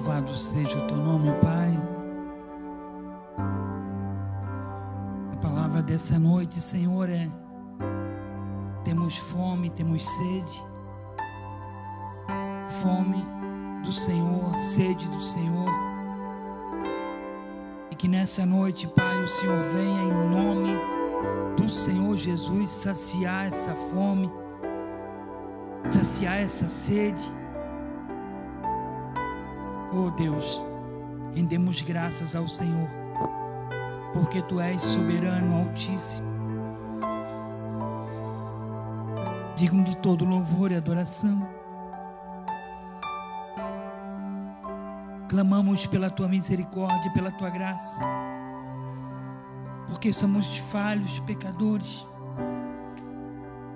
Louvado 0.00 0.34
seja 0.34 0.78
o 0.78 0.86
teu 0.86 0.96
nome, 0.96 1.30
Pai. 1.42 1.78
A 5.30 5.36
palavra 5.36 5.82
dessa 5.82 6.18
noite, 6.18 6.58
Senhor, 6.58 7.10
é: 7.10 7.30
temos 8.82 9.18
fome, 9.18 9.68
temos 9.68 10.02
sede. 10.08 10.64
Fome 12.80 13.22
do 13.84 13.92
Senhor, 13.92 14.54
sede 14.54 15.06
do 15.10 15.20
Senhor. 15.20 15.68
E 17.90 17.94
que 17.94 18.08
nessa 18.08 18.46
noite, 18.46 18.86
Pai, 18.86 19.22
o 19.22 19.28
Senhor 19.28 19.62
venha 19.64 20.02
em 20.02 20.30
nome 20.30 20.78
do 21.58 21.68
Senhor 21.68 22.16
Jesus 22.16 22.70
saciar 22.70 23.48
essa 23.48 23.74
fome, 23.74 24.32
saciar 25.90 26.38
essa 26.38 26.70
sede. 26.70 27.39
Oh 29.92 30.08
Deus, 30.08 30.64
rendemos 31.34 31.82
graças 31.82 32.36
ao 32.36 32.46
Senhor, 32.46 32.88
porque 34.12 34.40
Tu 34.40 34.60
és 34.60 34.80
soberano, 34.80 35.66
altíssimo, 35.66 36.30
digno 39.56 39.82
de 39.82 39.96
todo 39.96 40.24
louvor 40.24 40.70
e 40.70 40.76
adoração. 40.76 41.44
Clamamos 45.28 45.86
pela 45.88 46.08
Tua 46.08 46.28
misericórdia, 46.28 47.12
pela 47.12 47.32
Tua 47.32 47.50
graça, 47.50 48.00
porque 49.88 50.12
somos 50.12 50.56
falhos, 50.56 51.18
pecadores, 51.20 52.06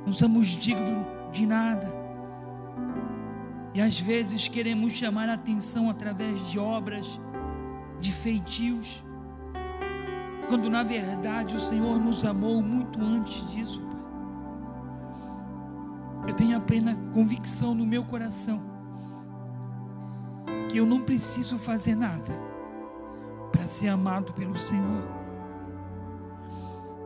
não 0.06 0.12
somos 0.12 0.46
dignos 0.46 1.04
de 1.32 1.44
nada. 1.44 2.03
E 3.74 3.80
às 3.80 3.98
vezes 3.98 4.46
queremos 4.46 4.92
chamar 4.92 5.28
a 5.28 5.34
atenção 5.34 5.90
através 5.90 6.48
de 6.48 6.60
obras, 6.60 7.20
de 7.98 8.12
feitios, 8.12 9.04
quando 10.48 10.70
na 10.70 10.84
verdade 10.84 11.56
o 11.56 11.60
Senhor 11.60 11.98
nos 11.98 12.24
amou 12.24 12.62
muito 12.62 13.02
antes 13.02 13.44
disso. 13.50 13.82
Eu 16.24 16.34
tenho 16.34 16.56
a 16.56 16.60
plena 16.60 16.96
convicção 17.12 17.74
no 17.74 17.84
meu 17.84 18.04
coração 18.04 18.62
que 20.70 20.78
eu 20.78 20.86
não 20.86 21.02
preciso 21.02 21.58
fazer 21.58 21.96
nada 21.96 22.32
para 23.50 23.66
ser 23.66 23.88
amado 23.88 24.32
pelo 24.32 24.56
Senhor. 24.56 25.02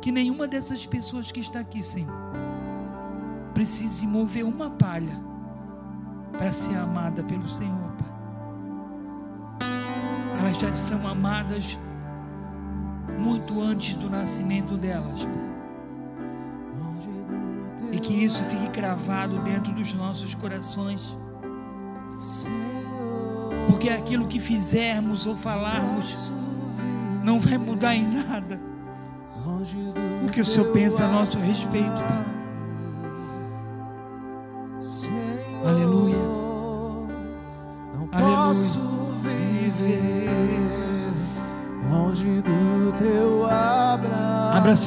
Que 0.02 0.12
nenhuma 0.12 0.46
dessas 0.46 0.86
pessoas 0.86 1.32
que 1.32 1.40
está 1.40 1.60
aqui, 1.60 1.82
Senhor, 1.82 2.14
precise 3.54 4.06
mover 4.06 4.44
uma 4.44 4.70
palha 4.70 5.27
para 6.38 6.50
ser 6.52 6.76
amada 6.76 7.22
pelo 7.24 7.48
Senhor, 7.48 7.92
Pai. 7.98 9.68
Elas 10.38 10.56
já 10.56 10.72
são 10.72 11.06
amadas 11.06 11.76
muito 13.18 13.60
antes 13.60 13.96
do 13.96 14.08
nascimento 14.08 14.76
delas, 14.76 15.24
Pai. 15.24 15.48
E 17.90 17.98
que 17.98 18.12
isso 18.12 18.44
fique 18.44 18.68
cravado 18.68 19.38
dentro 19.40 19.72
dos 19.72 19.92
nossos 19.92 20.34
corações. 20.34 21.18
Porque 23.68 23.88
aquilo 23.88 24.28
que 24.28 24.38
fizermos 24.38 25.26
ou 25.26 25.34
falarmos 25.34 26.32
não 27.24 27.40
vai 27.40 27.58
mudar 27.58 27.94
em 27.94 28.06
nada 28.06 28.68
o 30.24 30.30
que 30.30 30.40
o 30.40 30.44
Senhor 30.44 30.70
pensa 30.72 31.04
a 31.04 31.08
nosso 31.08 31.38
respeito, 31.38 31.86
Pai. 31.86 32.37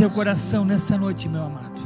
Seu 0.01 0.09
coração 0.09 0.65
nessa 0.65 0.97
noite, 0.97 1.29
meu 1.29 1.43
amado. 1.43 1.80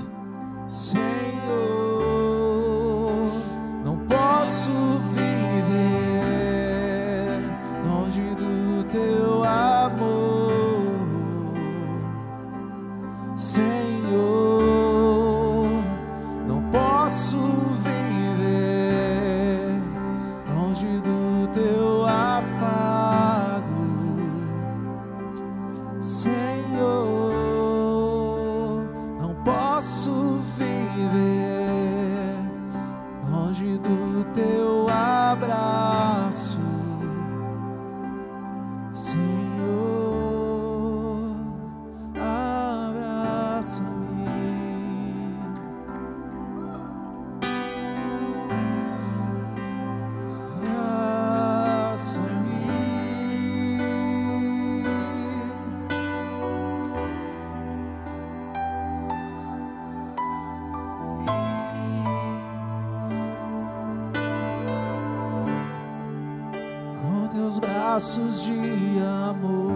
Braços 67.96 68.44
de 68.44 68.52
amor. 69.00 69.72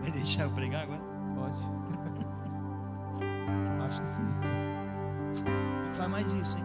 Vai 0.00 0.10
deixar 0.10 0.44
eu 0.44 0.50
pregar 0.52 0.84
agora? 0.84 1.02
Pode. 1.34 1.58
Acho 3.86 4.00
que 4.00 4.08
sim. 4.08 4.22
Não 5.84 5.92
faz 5.92 6.10
mais 6.10 6.26
isso, 6.28 6.56
hein? 6.56 6.64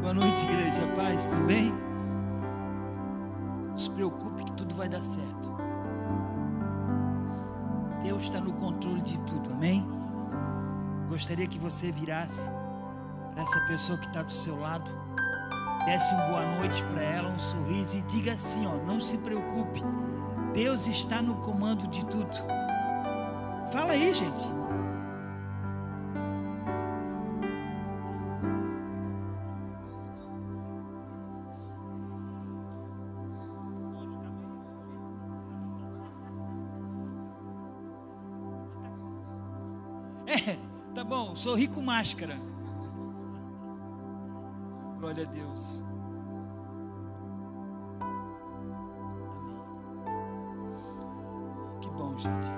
Boa 0.00 0.14
noite, 0.14 0.44
igreja. 0.44 0.86
Paz, 0.94 1.28
tudo 1.28 1.46
bem? 1.46 1.74
Não 3.68 3.78
se 3.78 3.90
preocupe 3.90 4.44
que 4.44 4.52
tudo 4.52 4.76
vai 4.76 4.88
dar 4.88 5.02
certo. 5.02 5.50
Deus 8.04 8.22
está 8.22 8.40
no 8.40 8.52
controle 8.52 9.02
de 9.02 9.18
tudo, 9.22 9.52
amém? 9.52 9.84
Gostaria 11.08 11.48
que 11.48 11.58
você 11.58 11.90
virasse 11.90 12.61
essa 13.52 13.60
pessoa 13.66 13.98
que 13.98 14.06
está 14.06 14.22
do 14.22 14.32
seu 14.32 14.58
lado, 14.58 14.90
desse 15.84 16.14
uma 16.14 16.26
boa 16.28 16.56
noite 16.56 16.82
para 16.84 17.02
ela, 17.02 17.28
um 17.28 17.38
sorriso 17.38 17.98
e 17.98 18.02
diga 18.02 18.32
assim: 18.32 18.66
ó, 18.66 18.76
não 18.86 18.98
se 18.98 19.18
preocupe, 19.18 19.82
Deus 20.54 20.86
está 20.86 21.20
no 21.20 21.34
comando 21.36 21.86
de 21.88 22.06
tudo. 22.06 22.34
Fala 23.70 23.92
aí, 23.92 24.12
gente. 24.14 24.50
É, 40.24 40.56
tá 40.94 41.04
bom, 41.04 41.36
sorri 41.36 41.68
com 41.68 41.82
máscara. 41.82 42.51
Glória 45.22 45.28
a 45.28 45.30
Deus. 45.30 45.84
Amém. 45.84 47.12
Que 51.80 51.88
bom, 51.90 52.16
gente. 52.16 52.52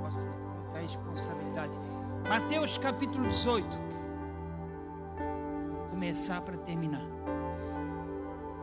Muita 0.00 0.78
responsabilidade. 0.80 1.78
Mateus 2.28 2.78
capítulo 2.78 3.26
18. 3.28 3.78
Vamos 5.16 5.90
começar 5.90 6.40
para 6.42 6.56
terminar. 6.58 7.04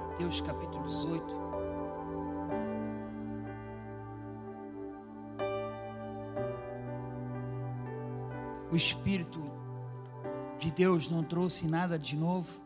Mateus 0.09 0.41
capítulo 0.41 0.85
18. 0.85 1.47
O 8.69 8.75
Espírito 8.75 9.56
de 10.57 10.71
Deus 10.71 11.09
não 11.09 11.24
trouxe 11.24 11.68
nada 11.68 11.98
de 12.00 12.15
novo, 12.15 12.62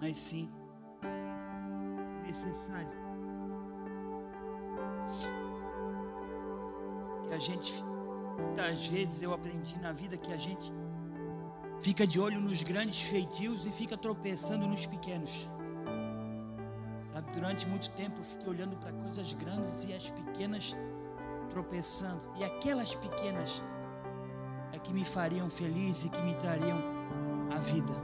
mas 0.00 0.16
sim 0.16 0.50
necessário 2.26 3.04
que 7.28 7.34
a 7.34 7.38
gente, 7.38 7.84
muitas 8.38 8.86
vezes 8.86 9.22
eu 9.22 9.32
aprendi 9.32 9.78
na 9.80 9.92
vida 9.92 10.16
que 10.16 10.32
a 10.32 10.36
gente 10.36 10.72
fica 11.80 12.06
de 12.06 12.18
olho 12.18 12.40
nos 12.40 12.62
grandes 12.62 13.02
feitios 13.02 13.66
e 13.66 13.70
fica 13.70 13.96
tropeçando 13.96 14.66
nos 14.66 14.86
pequenos. 14.86 15.48
Sabe, 17.12 17.30
durante 17.32 17.66
muito 17.66 17.90
tempo 17.90 18.20
eu 18.20 18.24
fiquei 18.24 18.48
olhando 18.48 18.76
para 18.76 18.92
coisas 18.92 19.32
grandes 19.32 19.84
e 19.84 19.92
as 19.92 20.10
pequenas 20.10 20.74
tropeçando. 21.54 22.20
E 22.34 22.44
aquelas 22.44 22.96
pequenas 22.96 23.62
é 24.72 24.78
que 24.78 24.92
me 24.92 25.04
fariam 25.04 25.48
feliz 25.48 26.04
e 26.04 26.08
que 26.08 26.20
me 26.20 26.34
trariam 26.34 26.78
a 27.54 27.58
vida. 27.60 27.94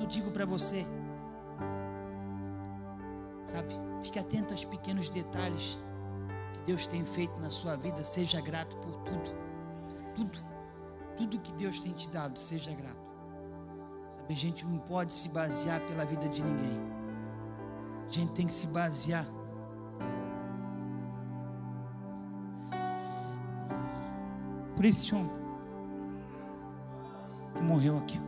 Eu 0.00 0.06
digo 0.06 0.30
para 0.30 0.46
você, 0.46 0.86
sabe, 3.48 3.74
fique 4.02 4.20
atento 4.20 4.52
aos 4.52 4.64
pequenos 4.64 5.08
detalhes 5.08 5.80
que 6.54 6.60
Deus 6.60 6.86
tem 6.86 7.04
feito 7.04 7.36
na 7.40 7.50
sua 7.50 7.74
vida. 7.74 8.04
Seja 8.04 8.40
grato 8.40 8.76
por 8.76 9.00
tudo, 9.00 9.36
por 9.88 10.04
tudo, 10.14 10.38
tudo 11.16 11.40
que 11.40 11.52
Deus 11.54 11.80
tem 11.80 11.92
te 11.92 12.08
dado. 12.08 12.38
Seja 12.38 12.72
grato. 12.72 13.02
Sabe, 14.14 14.32
a 14.32 14.36
gente 14.36 14.64
não 14.64 14.78
pode 14.78 15.12
se 15.12 15.28
basear 15.28 15.80
pela 15.86 16.04
vida 16.04 16.28
de 16.28 16.40
ninguém. 16.40 16.80
A 18.06 18.10
gente 18.12 18.32
tem 18.32 18.46
que 18.46 18.54
se 18.54 18.68
basear 18.68 19.26
por 24.82 24.88
esse 24.88 25.14
homem 25.14 25.30
que 27.54 27.62
morreu 27.62 27.98
aqui, 27.98 28.20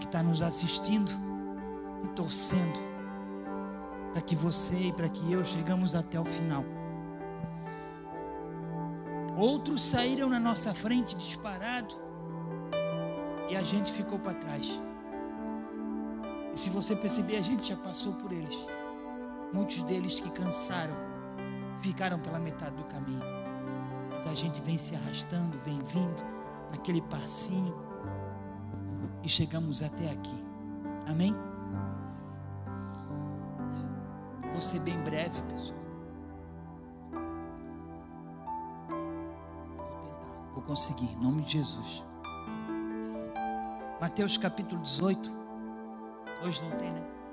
que 0.00 0.06
está 0.06 0.20
nos 0.20 0.42
assistindo 0.42 1.12
e 2.02 2.08
torcendo 2.08 2.76
para 4.12 4.20
que 4.20 4.34
você 4.34 4.74
e 4.74 4.92
para 4.92 5.08
que 5.08 5.32
eu 5.32 5.44
chegamos 5.44 5.94
até 5.94 6.18
o 6.18 6.24
final. 6.24 6.64
Outros 9.36 9.84
saíram 9.84 10.28
na 10.28 10.40
nossa 10.40 10.74
frente 10.74 11.16
disparado 11.16 11.94
e 13.48 13.54
a 13.54 13.62
gente 13.62 13.92
ficou 13.92 14.18
para 14.18 14.34
trás. 14.34 14.82
E 16.52 16.58
se 16.58 16.68
você 16.68 16.96
perceber, 16.96 17.36
a 17.36 17.42
gente 17.42 17.68
já 17.68 17.76
passou 17.76 18.14
por 18.14 18.32
eles. 18.32 18.66
Muitos 19.52 19.84
deles 19.84 20.18
que 20.18 20.30
cansaram 20.32 21.03
ficaram 21.84 22.18
pela 22.18 22.38
metade 22.38 22.74
do 22.76 22.84
caminho. 22.84 23.20
Mas 24.10 24.26
a 24.26 24.34
gente 24.34 24.60
vem 24.62 24.78
se 24.78 24.96
arrastando, 24.96 25.58
vem 25.58 25.78
vindo 25.82 26.22
naquele 26.70 27.02
passinho 27.02 27.74
e 29.22 29.28
chegamos 29.28 29.82
até 29.82 30.10
aqui. 30.10 30.44
Amém? 31.06 31.34
Vou 34.52 34.62
ser 34.62 34.80
bem 34.80 34.98
breve, 35.02 35.42
pessoal. 35.42 35.78
Vou 39.76 39.96
tentar, 39.96 40.52
vou 40.54 40.62
conseguir, 40.62 41.12
em 41.12 41.16
nome 41.16 41.42
de 41.42 41.52
Jesus. 41.52 42.04
Mateus 44.00 44.38
capítulo 44.38 44.80
18. 44.80 45.30
Hoje 46.42 46.62
não 46.62 46.76
tem, 46.78 46.90
né? 46.90 47.23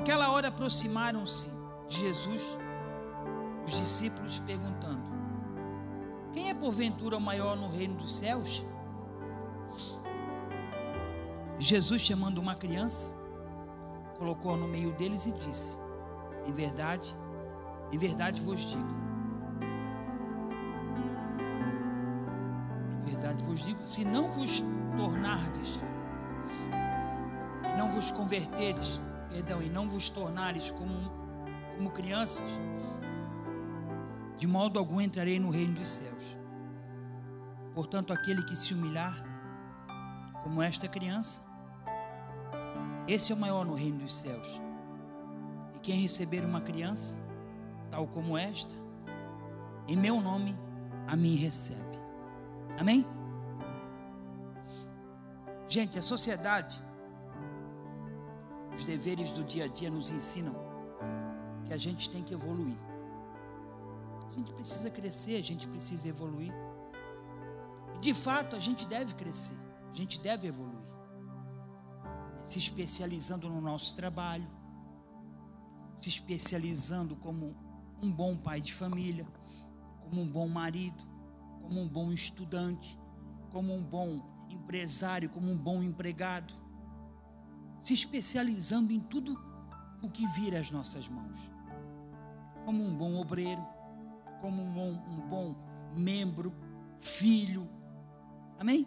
Naquela 0.00 0.32
hora 0.32 0.48
aproximaram-se 0.48 1.50
de 1.86 1.98
Jesus 1.98 2.58
os 3.66 3.72
discípulos 3.72 4.38
perguntando: 4.46 5.02
Quem 6.32 6.48
é 6.48 6.54
porventura 6.54 7.18
o 7.18 7.20
maior 7.20 7.54
no 7.54 7.68
reino 7.68 7.96
dos 7.96 8.16
céus? 8.16 8.64
Jesus, 11.58 12.00
chamando 12.00 12.38
uma 12.38 12.54
criança, 12.54 13.12
colocou-a 14.16 14.56
no 14.56 14.66
meio 14.66 14.90
deles 14.92 15.26
e 15.26 15.32
disse: 15.32 15.76
Em 16.46 16.52
verdade, 16.52 17.14
em 17.92 17.98
verdade 17.98 18.40
vos 18.40 18.62
digo. 18.62 18.94
Em 23.02 23.04
verdade 23.04 23.44
vos 23.44 23.60
digo, 23.60 23.86
se 23.86 24.02
não 24.02 24.30
vos 24.30 24.64
tornardes, 24.96 25.78
não 27.76 27.90
vos 27.90 28.10
converteres, 28.10 28.98
perdão, 29.30 29.62
e 29.62 29.68
não 29.70 29.88
vos 29.88 30.10
tornares 30.10 30.70
como, 30.70 31.10
como 31.76 31.90
crianças, 31.90 32.48
de 34.36 34.46
modo 34.46 34.78
algum 34.78 35.00
entrarei 35.00 35.38
no 35.38 35.50
reino 35.50 35.74
dos 35.74 35.88
céus. 35.88 36.36
Portanto, 37.74 38.12
aquele 38.12 38.42
que 38.42 38.56
se 38.56 38.74
humilhar, 38.74 39.24
como 40.42 40.60
esta 40.60 40.88
criança, 40.88 41.42
esse 43.06 43.32
é 43.32 43.34
o 43.34 43.38
maior 43.38 43.64
no 43.64 43.74
reino 43.74 43.98
dos 43.98 44.14
céus. 44.14 44.60
E 45.74 45.78
quem 45.78 46.00
receber 46.00 46.44
uma 46.44 46.60
criança, 46.60 47.18
tal 47.90 48.06
como 48.06 48.36
esta, 48.36 48.74
em 49.86 49.96
meu 49.96 50.20
nome, 50.20 50.56
a 51.06 51.16
mim 51.16 51.36
recebe. 51.36 51.98
Amém? 52.78 53.06
Gente, 55.68 55.98
a 55.98 56.02
sociedade, 56.02 56.82
os 58.80 58.84
deveres 58.86 59.30
do 59.32 59.44
dia 59.44 59.64
a 59.64 59.68
dia 59.68 59.90
nos 59.90 60.10
ensinam 60.10 60.54
que 61.66 61.72
a 61.72 61.76
gente 61.76 62.08
tem 62.08 62.22
que 62.22 62.32
evoluir. 62.32 62.78
A 64.26 64.32
gente 64.32 64.54
precisa 64.54 64.88
crescer, 64.88 65.36
a 65.36 65.42
gente 65.42 65.68
precisa 65.68 66.08
evoluir. 66.08 66.52
E 67.94 67.98
de 67.98 68.14
fato, 68.14 68.56
a 68.56 68.58
gente 68.58 68.88
deve 68.88 69.14
crescer, 69.14 69.56
a 69.90 69.94
gente 69.94 70.18
deve 70.18 70.48
evoluir. 70.48 70.80
Se 72.46 72.58
especializando 72.58 73.50
no 73.50 73.60
nosso 73.60 73.94
trabalho, 73.94 74.48
se 76.00 76.08
especializando 76.08 77.14
como 77.16 77.54
um 78.02 78.10
bom 78.10 78.34
pai 78.34 78.62
de 78.62 78.72
família, 78.72 79.26
como 80.00 80.22
um 80.22 80.28
bom 80.28 80.48
marido, 80.48 81.04
como 81.60 81.82
um 81.82 81.88
bom 81.88 82.10
estudante, 82.10 82.98
como 83.50 83.74
um 83.74 83.82
bom 83.82 84.46
empresário, 84.48 85.28
como 85.28 85.52
um 85.52 85.56
bom 85.56 85.82
empregado, 85.82 86.54
se 87.82 87.94
especializando 87.94 88.92
em 88.92 89.00
tudo 89.00 89.38
o 90.02 90.08
que 90.08 90.26
vira 90.28 90.60
às 90.60 90.70
nossas 90.70 91.08
mãos, 91.08 91.38
como 92.64 92.84
um 92.84 92.94
bom 92.94 93.16
obreiro, 93.16 93.64
como 94.40 94.62
um 94.62 94.72
bom, 94.72 94.90
um 95.08 95.28
bom 95.28 95.54
membro, 95.94 96.54
filho, 96.98 97.68
amém? 98.58 98.86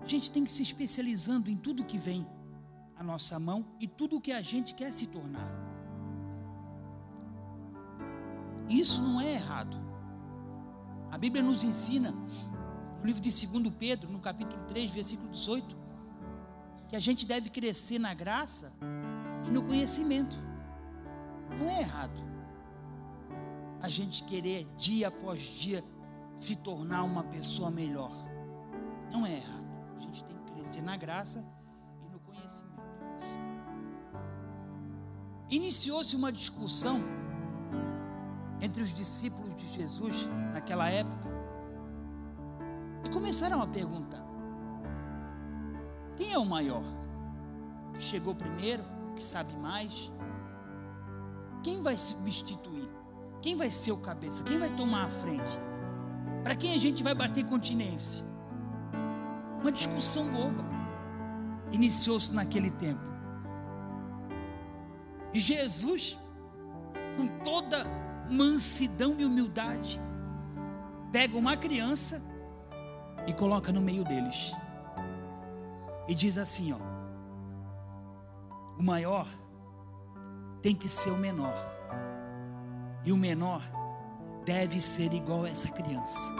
A 0.00 0.06
gente 0.06 0.30
tem 0.30 0.44
que 0.44 0.52
se 0.52 0.62
especializando 0.62 1.50
em 1.50 1.56
tudo 1.56 1.84
que 1.84 1.96
vem 1.96 2.26
à 2.96 3.02
nossa 3.02 3.38
mão 3.38 3.64
e 3.80 3.88
tudo 3.88 4.16
o 4.16 4.20
que 4.20 4.32
a 4.32 4.42
gente 4.42 4.74
quer 4.74 4.92
se 4.92 5.06
tornar. 5.06 5.50
Isso 8.68 9.02
não 9.02 9.20
é 9.20 9.34
errado. 9.34 9.76
A 11.10 11.18
Bíblia 11.18 11.42
nos 11.42 11.64
ensina, 11.64 12.10
no 12.10 13.06
livro 13.06 13.20
de 13.20 13.30
2 13.30 13.74
Pedro, 13.74 14.10
no 14.10 14.20
capítulo 14.20 14.62
3, 14.66 14.90
versículo 14.90 15.30
18, 15.30 15.83
que 16.88 16.96
a 16.96 17.00
gente 17.00 17.26
deve 17.26 17.50
crescer 17.50 17.98
na 17.98 18.14
graça 18.14 18.72
e 19.46 19.50
no 19.50 19.62
conhecimento. 19.62 20.36
Não 21.58 21.68
é 21.68 21.80
errado. 21.80 22.20
A 23.80 23.88
gente 23.88 24.24
querer 24.24 24.66
dia 24.76 25.08
após 25.08 25.42
dia 25.42 25.84
se 26.36 26.56
tornar 26.56 27.02
uma 27.04 27.24
pessoa 27.24 27.70
melhor. 27.70 28.12
Não 29.10 29.26
é 29.26 29.36
errado. 29.36 29.64
A 29.96 30.00
gente 30.00 30.24
tem 30.24 30.36
que 30.38 30.52
crescer 30.52 30.82
na 30.82 30.96
graça 30.96 31.44
e 32.04 32.08
no 32.10 32.18
conhecimento. 32.20 32.82
Iniciou-se 35.50 36.16
uma 36.16 36.32
discussão 36.32 37.02
entre 38.60 38.82
os 38.82 38.92
discípulos 38.92 39.54
de 39.54 39.66
Jesus 39.68 40.28
naquela 40.52 40.88
época 40.88 41.28
e 43.04 43.10
começaram 43.10 43.60
a 43.60 43.66
perguntar: 43.66 44.23
quem 46.16 46.32
é 46.32 46.38
o 46.38 46.44
maior? 46.44 46.84
Que 47.94 48.02
chegou 48.02 48.34
primeiro, 48.34 48.84
que 49.14 49.22
sabe 49.22 49.54
mais? 49.56 50.12
Quem 51.62 51.80
vai 51.80 51.96
substituir? 51.96 52.88
Quem 53.40 53.56
vai 53.56 53.70
ser 53.70 53.92
o 53.92 53.96
cabeça? 53.96 54.42
Quem 54.42 54.58
vai 54.58 54.70
tomar 54.70 55.04
a 55.04 55.10
frente? 55.10 55.58
Para 56.42 56.54
quem 56.54 56.74
a 56.74 56.78
gente 56.78 57.02
vai 57.02 57.14
bater 57.14 57.44
continência? 57.44 58.24
Uma 59.60 59.72
discussão 59.72 60.26
boba 60.28 60.64
iniciou-se 61.72 62.34
naquele 62.34 62.70
tempo. 62.70 63.00
E 65.32 65.40
Jesus, 65.40 66.18
com 67.16 67.26
toda 67.42 67.84
mansidão 68.30 69.16
e 69.18 69.24
humildade, 69.24 70.00
pega 71.10 71.36
uma 71.36 71.56
criança 71.56 72.22
e 73.26 73.32
coloca 73.32 73.72
no 73.72 73.80
meio 73.80 74.04
deles. 74.04 74.54
E 76.06 76.14
diz 76.14 76.36
assim, 76.38 76.72
ó: 76.72 76.78
O 78.78 78.82
maior 78.82 79.26
tem 80.62 80.74
que 80.74 80.88
ser 80.88 81.10
o 81.10 81.16
menor. 81.16 81.54
E 83.04 83.12
o 83.12 83.16
menor 83.16 83.62
deve 84.44 84.80
ser 84.80 85.12
igual 85.12 85.44
a 85.44 85.50
essa 85.50 85.68
criança. 85.68 86.34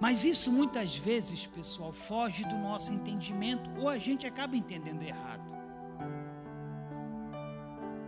Mas 0.00 0.24
isso 0.24 0.52
muitas 0.52 0.96
vezes, 0.96 1.46
pessoal, 1.46 1.92
foge 1.92 2.44
do 2.44 2.56
nosso 2.56 2.92
entendimento 2.92 3.70
ou 3.78 3.88
a 3.88 3.98
gente 3.98 4.26
acaba 4.26 4.56
entendendo 4.56 5.02
errado. 5.02 5.44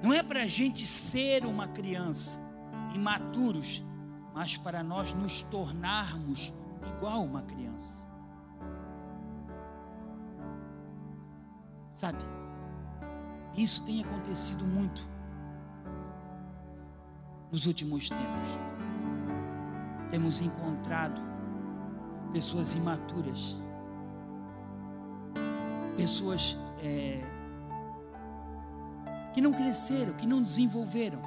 Não 0.02 0.12
é 0.12 0.22
para 0.22 0.42
a 0.42 0.46
gente 0.46 0.86
ser 0.86 1.44
uma 1.44 1.68
criança, 1.68 2.40
imaturos, 2.94 3.84
mas 4.34 4.56
para 4.56 4.82
nós 4.82 5.12
nos 5.12 5.42
tornarmos 5.42 6.54
igual 6.96 7.24
uma 7.24 7.42
criança. 7.42 8.07
Sabe? 11.98 12.18
Isso 13.56 13.84
tem 13.84 14.04
acontecido 14.04 14.64
muito 14.64 15.04
nos 17.50 17.66
últimos 17.66 18.08
tempos. 18.08 18.48
Temos 20.08 20.40
encontrado 20.40 21.20
pessoas 22.32 22.76
imaturas, 22.76 23.56
pessoas 25.96 26.56
é, 26.84 27.20
que 29.34 29.40
não 29.40 29.52
cresceram, 29.52 30.12
que 30.12 30.24
não 30.26 30.40
desenvolveram. 30.40 31.20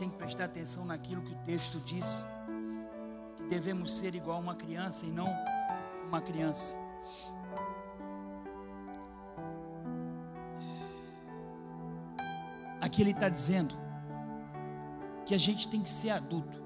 Tem 0.00 0.08
que 0.08 0.16
prestar 0.16 0.46
atenção 0.46 0.82
naquilo 0.86 1.20
que 1.20 1.34
o 1.34 1.38
texto 1.44 1.78
diz, 1.78 2.24
que 3.36 3.42
devemos 3.42 3.92
ser 3.92 4.14
igual 4.14 4.40
uma 4.40 4.54
criança 4.54 5.04
e 5.04 5.10
não 5.10 5.26
uma 6.08 6.22
criança. 6.22 6.74
Aqui 12.80 13.02
ele 13.02 13.10
está 13.10 13.28
dizendo 13.28 13.76
que 15.26 15.34
a 15.34 15.38
gente 15.38 15.68
tem 15.68 15.82
que 15.82 15.90
ser 15.90 16.08
adulto. 16.08 16.64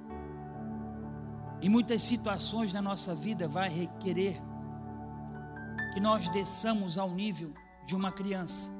Em 1.61 1.69
muitas 1.69 2.03
situações 2.03 2.73
na 2.73 2.81
nossa 2.81 3.17
vida 3.17 3.49
vai 3.49 3.69
requerer 3.69 4.41
que 5.93 5.99
nós 5.99 6.29
desçamos 6.29 6.97
ao 6.97 7.11
nível 7.11 7.53
de 7.85 7.97
uma 7.97 8.13
criança. 8.13 8.71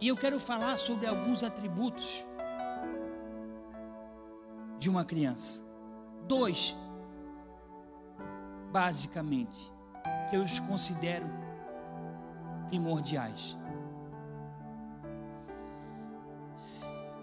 E 0.00 0.08
eu 0.08 0.16
quero 0.16 0.40
falar 0.40 0.78
sobre 0.78 1.06
alguns 1.06 1.42
atributos 1.42 2.24
de 4.78 4.88
uma 4.88 5.04
criança. 5.04 5.62
Dois, 6.26 6.74
basicamente, 8.72 9.70
que 10.30 10.36
eu 10.36 10.42
os 10.42 10.58
considero 10.60 11.26
primordiais. 12.68 13.58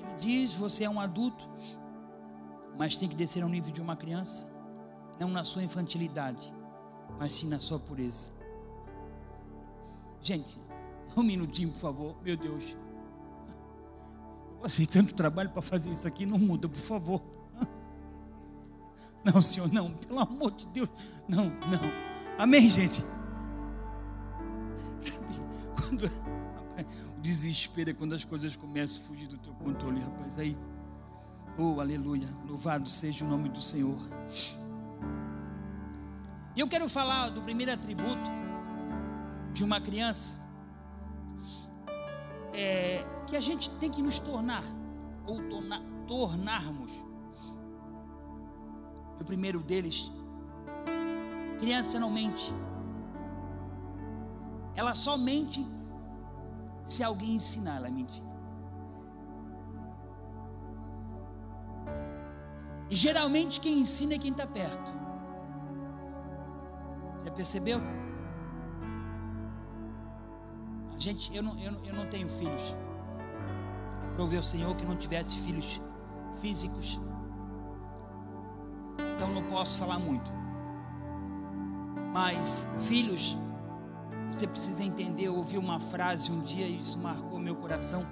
Ele 0.04 0.16
diz: 0.20 0.54
você 0.54 0.84
é 0.84 0.90
um 0.90 1.00
adulto, 1.00 1.50
mas 2.78 2.96
tem 2.96 3.10
que 3.10 3.16
descer 3.16 3.42
ao 3.42 3.50
nível 3.50 3.72
de 3.72 3.82
uma 3.82 3.96
criança, 3.96 4.48
não 5.20 5.30
na 5.30 5.44
sua 5.44 5.64
infantilidade, 5.64 6.54
mas 7.18 7.34
sim 7.34 7.50
na 7.50 7.58
sua 7.58 7.80
pureza. 7.80 8.30
Gente, 10.22 10.60
um 11.22 11.24
minutinho, 11.24 11.72
por 11.72 11.80
favor, 11.80 12.16
meu 12.24 12.38
Deus. 12.38 12.76
Eu 14.52 14.58
passei 14.62 14.86
tanto 14.86 15.14
trabalho 15.14 15.50
para 15.50 15.62
fazer 15.62 15.92
isso 15.92 16.08
aqui, 16.08 16.26
não 16.26 16.38
muda, 16.38 16.68
por 16.68 16.80
favor. 16.80 17.22
Não, 19.24 19.42
Senhor, 19.42 19.70
não, 19.74 19.92
pelo 19.92 20.20
amor 20.20 20.52
de 20.52 20.66
Deus, 20.68 20.90
não, 21.28 21.46
não. 21.46 21.92
Amém, 22.38 22.70
gente? 22.70 23.04
Quando, 25.76 26.06
rapaz, 26.06 26.88
o 27.18 27.22
desespero 27.22 27.90
é 27.90 27.94
quando 27.94 28.16
as 28.16 28.24
coisas 28.24 28.56
começam 28.56 29.04
a 29.04 29.08
fugir 29.08 29.28
do 29.28 29.38
teu 29.38 29.54
controle, 29.56 30.00
rapaz. 30.00 30.38
Aí 30.38 30.56
Oh, 31.60 31.82
aleluia. 31.82 32.28
Louvado 32.48 32.88
seja 32.88 33.26
o 33.26 33.28
nome 33.28 33.50
do 33.50 33.64
Senhor. 33.64 33.98
E 36.56 36.60
eu 36.60 36.68
quero 36.68 36.88
falar 36.88 37.30
do 37.30 37.42
primeiro 37.42 37.72
atributo 37.72 38.30
de 39.54 39.64
uma 39.64 39.82
criança. 39.82 40.38
É, 42.58 43.06
que 43.28 43.36
a 43.38 43.40
gente 43.40 43.70
tem 43.80 43.92
que 43.92 44.02
nos 44.02 44.20
tornar, 44.20 44.64
ou 45.26 45.48
tornar, 45.48 45.82
tornarmos. 46.08 46.92
O 49.20 49.24
primeiro 49.24 49.60
deles, 49.60 50.12
criança 51.60 52.00
não 52.00 52.10
mente. 52.10 52.52
Ela 54.76 54.96
só 54.96 55.18
mente 55.18 55.68
se 56.84 57.04
alguém 57.04 57.36
ensinar 57.36 57.78
ela 57.78 57.88
a 57.88 57.92
mentir. 57.92 58.24
E 62.90 62.96
geralmente 62.96 63.60
quem 63.60 63.80
ensina 63.80 64.14
é 64.14 64.18
quem 64.18 64.32
está 64.32 64.48
perto. 64.48 64.92
Já 67.26 67.32
percebeu? 67.32 67.82
Gente, 70.98 71.36
eu 71.36 71.44
não, 71.44 71.60
eu, 71.60 71.74
eu 71.86 71.94
não 71.94 72.08
tenho 72.08 72.27
filhos. 72.27 72.75
Aprovei 74.12 74.39
o 74.39 74.44
Senhor 74.44 74.75
que 74.75 74.86
não 74.86 74.96
tivesse 74.96 75.38
filhos 75.39 75.82
físicos. 76.42 77.00
Então 79.16 79.30
não 79.30 79.44
posso 79.44 79.77
falar 79.77 80.00
muito. 80.00 80.32
Mas, 82.13 82.68
filhos, 82.80 83.38
você 84.32 84.48
precisa 84.48 84.84
entender. 84.84 85.25
Eu 85.25 85.36
ouvi 85.36 85.58
uma 85.58 85.80
frase 85.80 86.32
um 86.32 86.42
dia 86.42 86.68
e 86.68 86.77
isso 86.77 86.98
marcou 86.98 87.39
meu 87.39 87.56
coração: 87.56 88.06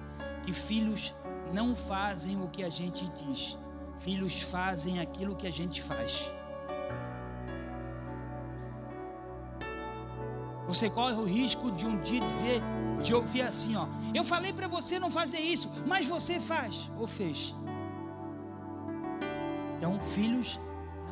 que 0.44 0.54
filhos 0.54 1.16
não 1.54 1.76
fazem 1.76 2.42
o 2.42 2.48
que 2.48 2.64
a 2.64 2.70
gente 2.70 3.10
diz, 3.10 3.58
filhos 4.00 4.42
fazem 4.42 5.00
aquilo 5.00 5.36
que 5.36 5.48
a 5.48 5.52
gente 5.52 5.82
faz. 5.82 6.32
Você 10.68 10.90
corre 10.90 11.14
o 11.14 11.26
risco 11.26 11.72
de 11.72 11.86
um 11.86 12.02
dia 12.02 12.20
dizer, 12.20 12.62
de 13.02 13.14
ouvir 13.14 13.44
assim, 13.44 13.76
ó. 13.76 13.88
Eu 14.14 14.24
falei 14.24 14.52
para 14.52 14.68
você 14.68 15.00
não 15.00 15.10
fazer 15.10 15.40
isso, 15.40 15.72
mas 15.86 16.08
você 16.08 16.40
faz 16.40 16.90
ou 16.98 17.06
fez. 17.06 17.56
Então, 19.78 20.00
filhos 20.00 20.60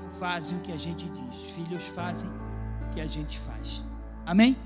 não 0.02 0.10
fazem 0.10 0.58
o 0.58 0.62
que 0.62 0.72
a 0.72 0.78
gente 0.78 1.10
diz, 1.10 1.52
filhos 1.52 1.88
fazem 1.90 2.30
o 2.30 2.94
que 2.94 3.02
a 3.02 3.08
gente 3.08 3.40
faz. 3.40 3.84
Amém? 4.26 4.58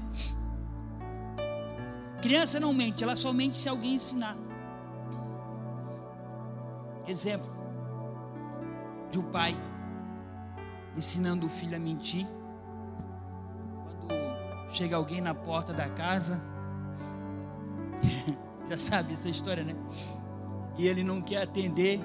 Criança 2.22 2.60
não 2.60 2.74
mente, 2.74 3.04
ela 3.04 3.16
só 3.16 3.34
mente 3.34 3.58
se 3.58 3.68
alguém 3.68 3.96
ensinar. 3.96 4.38
Exemplo 7.08 7.58
de 9.10 9.20
um 9.20 9.24
pai 9.24 9.58
ensinando 10.96 11.46
o 11.46 11.50
filho 11.50 11.76
a 11.76 11.80
mentir. 11.80 12.28
Chega 14.72 14.96
alguém 14.96 15.22
na 15.22 15.34
porta 15.34 15.74
da 15.74 15.90
casa, 15.90 16.42
já 18.70 18.78
sabe 18.78 19.14
essa 19.14 19.30
história, 19.30 19.64
né? 19.64 19.76
E 20.78 20.88
ele 20.88 21.04
não 21.04 21.22
quer 21.22 21.42
atender, 21.42 22.02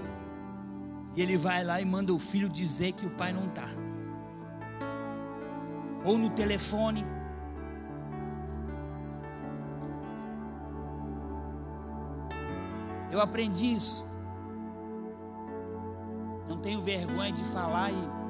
e 1.14 1.20
ele 1.20 1.36
vai 1.36 1.62
lá 1.64 1.80
e 1.80 1.84
manda 1.84 2.12
o 2.12 2.18
filho 2.18 2.48
dizer 2.48 2.92
que 2.92 3.04
o 3.04 3.10
pai 3.10 3.32
não 3.32 3.46
está. 3.46 3.68
Ou 6.04 6.16
no 6.16 6.30
telefone. 6.30 7.04
Eu 13.10 13.20
aprendi 13.20 13.74
isso. 13.74 14.06
Não 16.48 16.58
tenho 16.58 16.82
vergonha 16.82 17.32
de 17.32 17.44
falar 17.44 17.92
e 17.92 18.22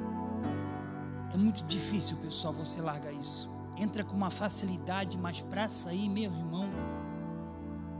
é 1.33 1.37
muito 1.37 1.63
difícil, 1.63 2.17
pessoal, 2.17 2.53
você 2.53 2.81
largar 2.81 3.11
isso. 3.11 3.52
Entra 3.77 4.03
com 4.03 4.15
uma 4.15 4.29
facilidade, 4.29 5.17
mas 5.17 5.41
para 5.41 5.67
sair, 5.67 6.07
meu 6.07 6.31
irmão, 6.31 6.69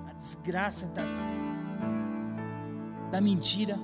a 0.07 0.13
desgraça 0.13 0.87
da, 0.87 1.01
da 3.11 3.19
mentira. 3.19 3.79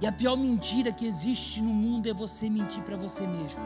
E 0.00 0.06
a 0.06 0.12
pior 0.12 0.36
mentira 0.36 0.92
que 0.92 1.06
existe 1.06 1.60
no 1.60 1.74
mundo 1.74 2.08
é 2.08 2.14
você 2.14 2.48
mentir 2.48 2.82
para 2.84 2.96
você 2.96 3.26
mesmo. 3.26 3.60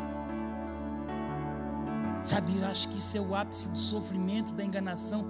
Sabe, 2.24 2.56
eu 2.56 2.66
acho 2.66 2.88
que 2.88 2.96
isso 2.96 3.16
é 3.16 3.20
o 3.20 3.34
ápice 3.34 3.70
do 3.70 3.78
sofrimento, 3.78 4.52
da 4.52 4.64
enganação. 4.64 5.26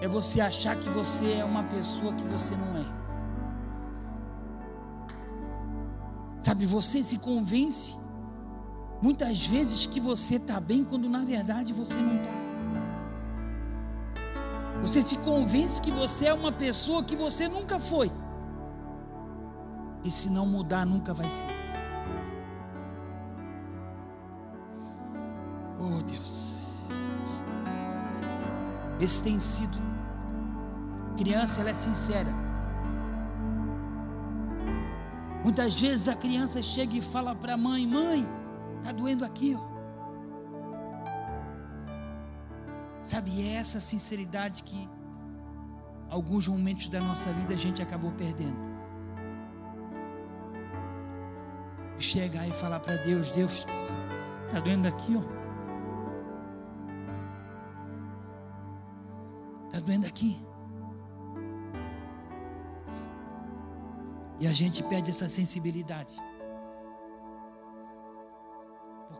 É 0.00 0.08
você 0.08 0.40
achar 0.40 0.76
que 0.76 0.88
você 0.88 1.34
é 1.34 1.44
uma 1.44 1.62
pessoa 1.64 2.14
que 2.14 2.24
você 2.24 2.56
não 2.56 2.78
é. 2.78 3.02
Sabe, 6.40 6.66
você 6.66 7.04
se 7.04 7.18
convence 7.18 8.01
muitas 9.02 9.44
vezes 9.44 9.84
que 9.84 9.98
você 9.98 10.36
está 10.36 10.60
bem 10.60 10.84
quando 10.84 11.08
na 11.10 11.24
verdade 11.24 11.72
você 11.72 11.98
não 11.98 12.16
está. 12.16 12.42
Você 14.80 15.02
se 15.02 15.16
convence 15.18 15.82
que 15.82 15.90
você 15.90 16.26
é 16.26 16.34
uma 16.34 16.52
pessoa 16.52 17.04
que 17.04 17.16
você 17.16 17.48
nunca 17.48 17.78
foi. 17.78 18.10
E 20.04 20.10
se 20.10 20.30
não 20.30 20.46
mudar, 20.46 20.84
nunca 20.84 21.12
vai 21.12 21.28
ser. 21.28 21.46
Oh 25.78 26.02
Deus. 26.02 26.54
Esse 29.00 29.22
tem 29.22 29.38
sido. 29.38 29.78
Criança, 31.16 31.60
ela 31.60 31.70
é 31.70 31.74
sincera. 31.74 32.32
Muitas 35.44 35.78
vezes 35.78 36.08
a 36.08 36.14
criança 36.14 36.62
chega 36.62 36.96
e 36.96 37.00
fala 37.00 37.34
para 37.34 37.54
a 37.54 37.56
mãe: 37.56 37.86
Mãe, 37.86 38.26
tá 38.82 38.92
doendo 38.92 39.24
aqui, 39.24 39.56
ó. 39.58 39.72
Sabe, 43.04 43.46
é 43.46 43.54
essa 43.54 43.80
sinceridade 43.80 44.62
que 44.62 44.88
alguns 46.08 46.46
momentos 46.46 46.88
da 46.88 47.00
nossa 47.00 47.32
vida 47.32 47.54
a 47.54 47.56
gente 47.56 47.82
acabou 47.82 48.12
perdendo. 48.12 48.72
Chegar 51.98 52.46
e 52.46 52.52
falar 52.52 52.80
para 52.80 52.96
Deus: 52.96 53.30
Deus, 53.30 53.64
tá 54.50 54.60
doendo 54.60 54.88
aqui, 54.88 55.16
ó. 55.16 55.42
Tá 59.70 59.80
doendo 59.80 60.06
aqui. 60.06 60.40
E 64.38 64.46
a 64.46 64.52
gente 64.52 64.82
perde 64.82 65.10
essa 65.10 65.28
sensibilidade. 65.28 66.14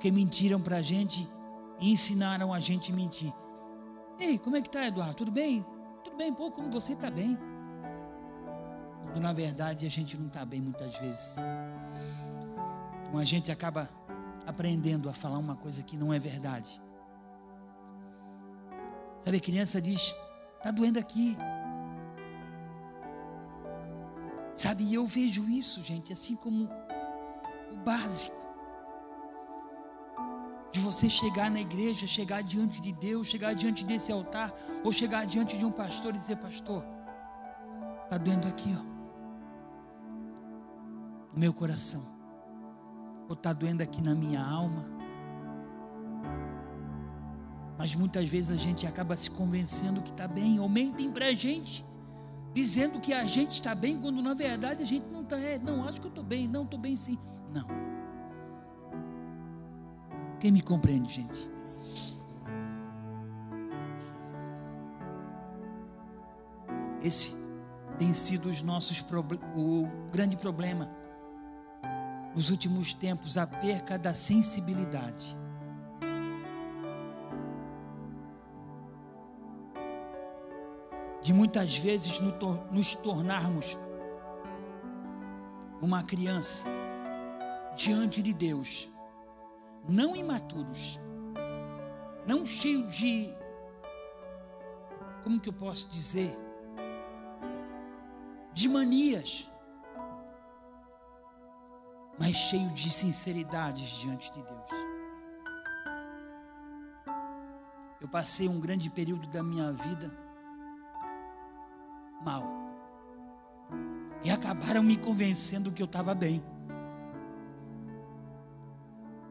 Porque 0.03 0.11
mentiram 0.11 0.61
para 0.61 0.79
a 0.79 0.83
gente 0.83 1.29
e 1.79 1.93
ensinaram 1.93 2.53
a 2.53 2.59
gente 2.59 2.91
a 2.91 2.97
mentir. 2.97 3.33
Ei, 4.19 4.37
como 4.37 4.57
é 4.57 4.61
que 4.61 4.69
tá, 4.69 4.85
Eduardo? 4.85 5.15
Tudo 5.15 5.31
bem? 5.31 5.65
Tudo 6.03 6.17
bem, 6.17 6.35
pô, 6.35 6.51
como 6.51 6.73
você 6.73 6.97
tá 6.97 7.09
bem? 7.09 7.39
Quando 9.05 9.21
na 9.21 9.33
verdade 9.33 9.87
a 9.87 9.89
gente 9.89 10.19
não 10.19 10.27
está 10.27 10.45
bem 10.45 10.61
muitas 10.61 10.99
vezes. 10.99 11.37
Então 13.07 13.17
a 13.17 13.23
gente 13.23 13.53
acaba 13.53 13.89
aprendendo 14.45 15.09
a 15.09 15.13
falar 15.13 15.39
uma 15.39 15.55
coisa 15.55 15.85
que 15.85 15.97
não 15.97 16.13
é 16.13 16.19
verdade. 16.19 16.83
Sabe, 19.21 19.37
a 19.37 19.41
criança 19.41 19.81
diz: 19.81 20.13
tá 20.65 20.73
doendo 20.73 20.99
aqui. 20.99 21.37
Sabe, 24.57 24.93
eu 24.93 25.07
vejo 25.07 25.49
isso, 25.49 25.81
gente, 25.81 26.13
assim 26.13 26.35
como 26.35 26.69
o 27.71 27.77
básico. 27.85 28.42
De 30.73 30.81
você 30.81 31.09
chegar 31.09 31.51
na 31.51 31.61
igreja, 31.61 32.07
chegar 32.07 32.43
diante 32.43 32.81
de 32.81 32.93
Deus, 32.93 33.29
chegar 33.29 33.55
diante 33.55 33.85
desse 33.85 34.11
altar, 34.11 34.53
ou 34.83 34.93
chegar 34.93 35.27
diante 35.27 35.57
de 35.57 35.65
um 35.65 35.71
pastor 35.71 36.15
e 36.15 36.19
dizer: 36.19 36.37
Pastor, 36.37 36.85
está 38.05 38.17
doendo 38.17 38.49
aqui, 38.49 38.75
ó, 38.75 38.83
no 41.33 41.39
meu 41.39 41.53
coração, 41.53 42.03
ou 43.29 43.35
está 43.35 43.53
doendo 43.53 43.83
aqui 43.83 44.01
na 44.01 44.15
minha 44.15 44.43
alma. 44.43 44.87
Mas 47.79 47.95
muitas 47.95 48.29
vezes 48.29 48.51
a 48.51 48.59
gente 48.59 48.87
acaba 48.87 49.17
se 49.17 49.31
convencendo 49.31 50.03
que 50.03 50.11
está 50.11 50.27
bem, 50.27 50.59
ou 50.59 50.69
mentem 50.69 51.11
para 51.11 51.27
a 51.27 51.35
gente 51.35 51.85
dizendo 52.55 53.01
que 53.01 53.13
a 53.13 53.25
gente 53.25 53.53
está 53.53 53.75
bem, 53.75 53.99
quando 53.99 54.23
na 54.23 54.35
verdade 54.35 54.83
a 54.83 54.87
gente 54.87 55.07
não 55.11 55.23
está. 55.23 55.39
É, 55.39 55.59
não, 55.59 55.87
acho 55.87 56.01
que 56.01 56.07
eu 56.07 56.11
estou 56.11 56.25
bem, 56.25 56.47
não, 56.47 56.65
estou 56.65 56.79
bem 56.79 56.97
sim. 56.97 57.19
Não. 57.53 57.67
Quem 60.43 60.51
me 60.51 60.61
compreende, 60.61 61.13
gente? 61.13 61.49
Esse 67.01 67.37
tem 67.97 68.13
sido 68.13 68.49
os 68.49 68.61
nossos 68.61 69.05
o 69.57 69.87
grande 70.11 70.37
problema 70.37 70.91
nos 72.35 72.51
últimos 72.51 72.93
tempos, 72.93 73.37
a 73.39 73.47
perca 73.47 73.97
da 73.97 74.13
sensibilidade. 74.13 75.39
de 81.23 81.33
muitas 81.33 81.77
vezes 81.77 82.19
nos 82.73 82.97
tornarmos 82.97 83.79
uma 85.81 86.03
criança 86.03 86.67
diante 87.77 88.21
de 88.21 88.33
Deus, 88.33 88.92
não 89.89 90.15
imaturos, 90.15 91.01
não 92.27 92.47
cheio 92.47 92.87
de, 92.89 93.35
como 95.23 95.41
que 95.41 95.49
eu 95.49 95.53
posso 95.53 95.89
dizer, 95.91 96.37
de 98.53 98.69
manias, 98.69 99.51
mas 102.19 102.37
cheio 102.37 102.71
de 102.71 102.91
sinceridades 102.91 103.89
diante 103.89 104.31
de 104.33 104.43
Deus. 104.43 104.83
Eu 108.01 108.09
passei 108.09 108.49
um 108.49 108.61
grande 108.61 108.91
período 108.91 109.29
da 109.29 109.43
minha 109.43 109.73
vida 109.73 110.11
mal. 112.25 112.45
E 114.25 114.31
acabaram 114.31 114.83
me 114.83 114.97
convencendo 114.97 115.73
que 115.73 115.83
eu 115.83 115.87
estava 115.87 116.15
bem. 116.15 116.43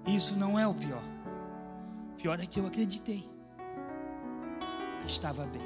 Isso 0.06 0.36
não 0.36 0.58
é 0.58 0.68
o 0.68 0.74
pior. 0.74 1.04
O 2.14 2.16
pior 2.16 2.40
é 2.40 2.46
que 2.46 2.60
eu 2.60 2.68
acreditei. 2.68 3.30
estava 5.06 5.46
bem. 5.46 5.62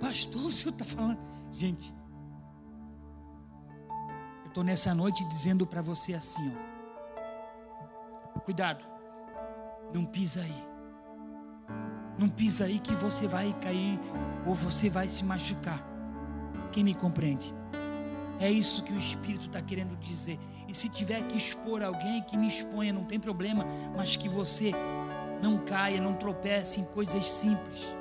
Pastor, 0.00 0.42
o 0.46 0.52
senhor 0.52 0.72
está 0.72 0.84
falando. 0.84 1.18
Gente, 1.52 1.94
eu 4.44 4.48
estou 4.48 4.64
nessa 4.64 4.94
noite 4.94 5.26
dizendo 5.28 5.66
para 5.66 5.82
você 5.82 6.14
assim, 6.14 6.52
ó. 6.54 8.40
Cuidado, 8.40 8.84
não 9.94 10.04
pisa 10.04 10.40
aí. 10.40 10.72
Não 12.18 12.28
pisa 12.28 12.64
aí 12.64 12.78
que 12.78 12.94
você 12.94 13.26
vai 13.26 13.52
cair 13.60 13.98
ou 14.46 14.54
você 14.54 14.90
vai 14.90 15.08
se 15.08 15.24
machucar. 15.24 15.82
Quem 16.70 16.84
me 16.84 16.94
compreende? 16.94 17.54
É 18.42 18.50
isso 18.50 18.82
que 18.82 18.92
o 18.92 18.98
Espírito 18.98 19.46
está 19.46 19.62
querendo 19.62 19.96
dizer. 19.98 20.36
E 20.66 20.74
se 20.74 20.88
tiver 20.88 21.22
que 21.28 21.38
expor 21.38 21.80
alguém, 21.80 22.20
que 22.22 22.36
me 22.36 22.48
exponha, 22.48 22.92
não 22.92 23.04
tem 23.04 23.20
problema, 23.20 23.64
mas 23.96 24.16
que 24.16 24.28
você 24.28 24.72
não 25.40 25.58
caia, 25.58 26.00
não 26.00 26.14
tropece 26.14 26.80
em 26.80 26.84
coisas 26.86 27.24
simples. 27.24 27.96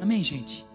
Amém, 0.00 0.24
gente? 0.24 0.66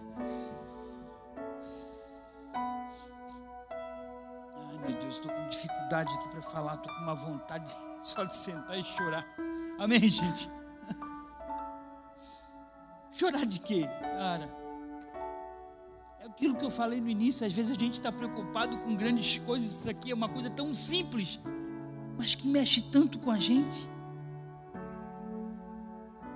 Ai, 2.54 4.78
meu 4.86 4.96
Deus, 5.00 5.14
estou 5.14 5.32
com 5.32 5.48
dificuldade 5.48 6.14
aqui 6.14 6.28
para 6.28 6.42
falar, 6.42 6.76
estou 6.76 6.94
com 6.94 7.00
uma 7.00 7.16
vontade 7.16 7.76
só 8.00 8.22
de 8.22 8.36
sentar 8.36 8.78
e 8.78 8.84
chorar. 8.84 9.26
Amém, 9.76 10.08
gente? 10.08 10.48
Chorar 13.10 13.44
de 13.44 13.58
quê, 13.58 13.88
cara? 14.00 14.57
Aquilo 16.38 16.54
que 16.54 16.64
eu 16.64 16.70
falei 16.70 17.00
no 17.00 17.08
início, 17.08 17.44
às 17.44 17.52
vezes 17.52 17.72
a 17.72 17.74
gente 17.74 17.94
está 17.94 18.12
preocupado 18.12 18.78
com 18.78 18.94
grandes 18.94 19.38
coisas, 19.38 19.72
isso 19.72 19.90
aqui 19.90 20.12
é 20.12 20.14
uma 20.14 20.28
coisa 20.28 20.48
tão 20.48 20.72
simples, 20.72 21.40
mas 22.16 22.36
que 22.36 22.46
mexe 22.46 22.80
tanto 22.80 23.18
com 23.18 23.32
a 23.32 23.38
gente. 23.38 23.90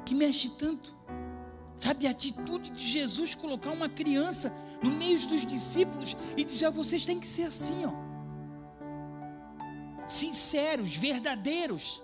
Que 0.05 0.13
mexe 0.13 0.49
tanto. 0.51 0.93
Sabe, 1.77 2.09
a 2.09 2.11
atitude 2.11 2.73
de 2.73 2.85
Jesus 2.85 3.37
colocar 3.37 3.71
uma 3.71 3.89
criança 3.89 4.53
no 4.83 4.91
meio 4.91 5.25
dos 5.29 5.47
discípulos 5.47 6.17
e 6.37 6.45
dizer: 6.45 6.69
vocês 6.73 7.07
têm 7.07 7.21
que 7.21 7.27
ser 7.29 7.45
assim, 7.45 7.85
ó. 7.87 7.93
Sinceros, 10.09 10.97
verdadeiros, 10.97 12.03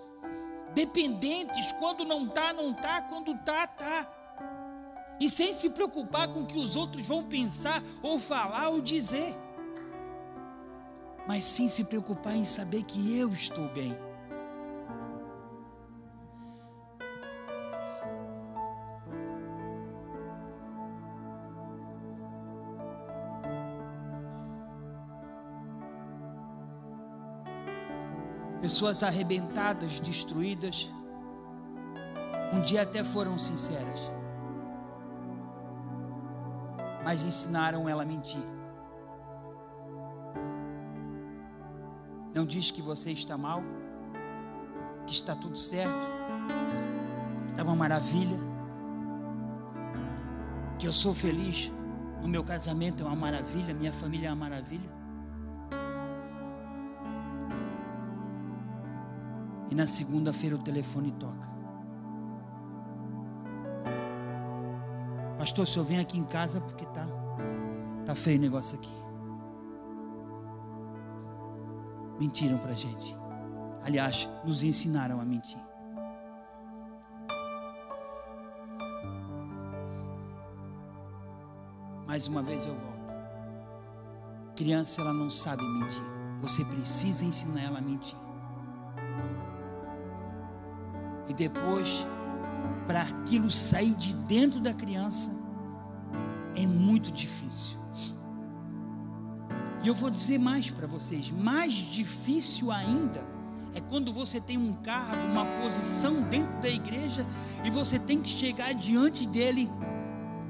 dependentes, 0.72 1.72
quando 1.80 2.04
não 2.04 2.28
tá, 2.28 2.52
não 2.52 2.72
tá, 2.72 3.02
quando 3.02 3.36
tá, 3.38 3.66
tá 3.66 4.17
e 5.20 5.28
sem 5.28 5.52
se 5.52 5.68
preocupar 5.70 6.28
com 6.28 6.42
o 6.42 6.46
que 6.46 6.58
os 6.58 6.76
outros 6.76 7.06
vão 7.06 7.24
pensar, 7.24 7.82
ou 8.02 8.18
falar, 8.18 8.68
ou 8.68 8.80
dizer, 8.80 9.36
mas 11.26 11.44
sim 11.44 11.68
se 11.68 11.84
preocupar 11.84 12.34
em 12.34 12.44
saber 12.44 12.84
que 12.84 13.18
eu 13.18 13.32
estou 13.32 13.68
bem. 13.68 13.96
Pessoas 28.60 29.02
arrebentadas, 29.02 29.98
destruídas, 29.98 30.90
um 32.52 32.60
dia 32.60 32.82
até 32.82 33.02
foram 33.02 33.38
sinceras 33.38 34.17
mas 37.08 37.24
ensinaram 37.24 37.88
ela 37.88 38.02
a 38.02 38.04
mentir. 38.04 38.42
Não 42.34 42.44
diz 42.44 42.70
que 42.70 42.82
você 42.82 43.12
está 43.12 43.34
mal, 43.34 43.62
que 45.06 45.14
está 45.14 45.34
tudo 45.34 45.56
certo, 45.56 45.90
que 47.46 47.52
está 47.52 47.62
uma 47.62 47.74
maravilha, 47.74 48.36
que 50.78 50.86
eu 50.86 50.92
sou 50.92 51.14
feliz, 51.14 51.72
o 52.22 52.28
meu 52.28 52.44
casamento 52.44 53.02
é 53.02 53.06
uma 53.06 53.16
maravilha, 53.16 53.72
minha 53.72 53.90
família 53.90 54.28
é 54.28 54.30
uma 54.30 54.44
maravilha. 54.44 54.90
E 59.70 59.74
na 59.74 59.86
segunda-feira 59.86 60.56
o 60.56 60.58
telefone 60.58 61.10
toca. 61.12 61.57
Pastor, 65.48 65.66
se 65.66 65.78
eu 65.78 65.82
venho 65.82 66.02
aqui 66.02 66.18
em 66.18 66.24
casa 66.24 66.60
porque 66.60 66.84
tá, 66.84 67.06
tá 68.04 68.14
feio 68.14 68.36
o 68.36 68.42
negócio 68.42 68.78
aqui. 68.78 68.92
Mentiram 72.20 72.58
para 72.58 72.74
gente. 72.74 73.16
Aliás, 73.82 74.28
nos 74.44 74.62
ensinaram 74.62 75.18
a 75.22 75.24
mentir. 75.24 75.58
Mais 82.06 82.28
uma 82.28 82.42
vez 82.42 82.66
eu 82.66 82.74
volto. 82.74 82.98
Criança, 84.54 85.00
ela 85.00 85.14
não 85.14 85.30
sabe 85.30 85.62
mentir. 85.62 86.04
Você 86.42 86.62
precisa 86.62 87.24
ensinar 87.24 87.62
ela 87.62 87.78
a 87.78 87.82
mentir. 87.82 88.18
E 91.26 91.32
depois 91.32 92.06
para 92.86 93.00
aquilo 93.00 93.50
sair 93.50 93.94
de 93.94 94.12
dentro 94.14 94.60
da 94.60 94.74
criança 94.74 95.37
é 96.62 96.66
muito 96.66 97.12
difícil. 97.12 97.78
E 99.82 99.88
eu 99.88 99.94
vou 99.94 100.10
dizer 100.10 100.38
mais 100.38 100.70
para 100.70 100.86
vocês: 100.86 101.30
mais 101.30 101.72
difícil 101.72 102.72
ainda 102.72 103.24
é 103.74 103.80
quando 103.80 104.12
você 104.12 104.40
tem 104.40 104.58
um 104.58 104.72
cargo, 104.74 105.16
uma 105.30 105.44
posição 105.62 106.22
dentro 106.22 106.60
da 106.60 106.68
igreja 106.68 107.24
e 107.64 107.70
você 107.70 107.98
tem 107.98 108.20
que 108.20 108.28
chegar 108.28 108.72
diante 108.74 109.26
dele 109.26 109.70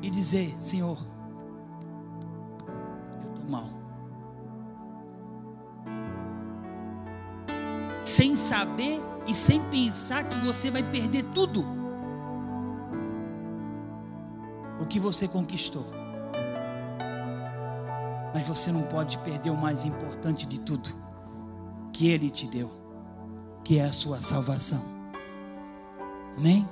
e 0.01 0.11
dizer: 0.11 0.57
Senhor, 0.61 0.99
eu 3.23 3.29
estou 3.35 3.51
mal. 3.51 3.69
Sem 8.03 8.37
saber 8.37 9.01
e 9.27 9.35
sem 9.35 9.63
pensar 9.65 10.25
que 10.25 10.37
você 10.39 10.71
vai 10.71 10.83
perder 10.83 11.25
tudo 11.35 11.79
que 14.89 14.99
você 14.99 15.29
conquistou. 15.29 15.87
Mas 18.39 18.47
você 18.47 18.71
não 18.71 18.83
pode 18.83 19.19
perder 19.19 19.51
o 19.51 19.57
mais 19.57 19.85
importante 19.85 20.47
de 20.47 20.61
tudo, 20.61 20.91
que 21.93 22.09
Ele 22.09 22.31
te 22.31 22.47
deu, 22.47 22.71
que 23.65 23.81
é 23.81 23.83
a 23.83 23.91
sua 23.91 24.21
salvação. 24.21 24.81
Amém? 26.37 26.65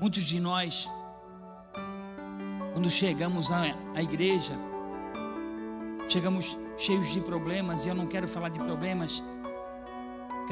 Muitos 0.00 0.22
de 0.22 0.38
nós, 0.38 0.88
quando 2.74 2.88
chegamos 2.88 3.50
à, 3.50 3.62
à 3.92 4.00
igreja, 4.00 4.56
chegamos 6.06 6.56
cheios 6.76 7.08
de 7.08 7.20
problemas, 7.20 7.84
e 7.84 7.88
eu 7.88 7.94
não 7.96 8.06
quero 8.06 8.28
falar 8.28 8.50
de 8.50 8.60
problemas, 8.60 9.20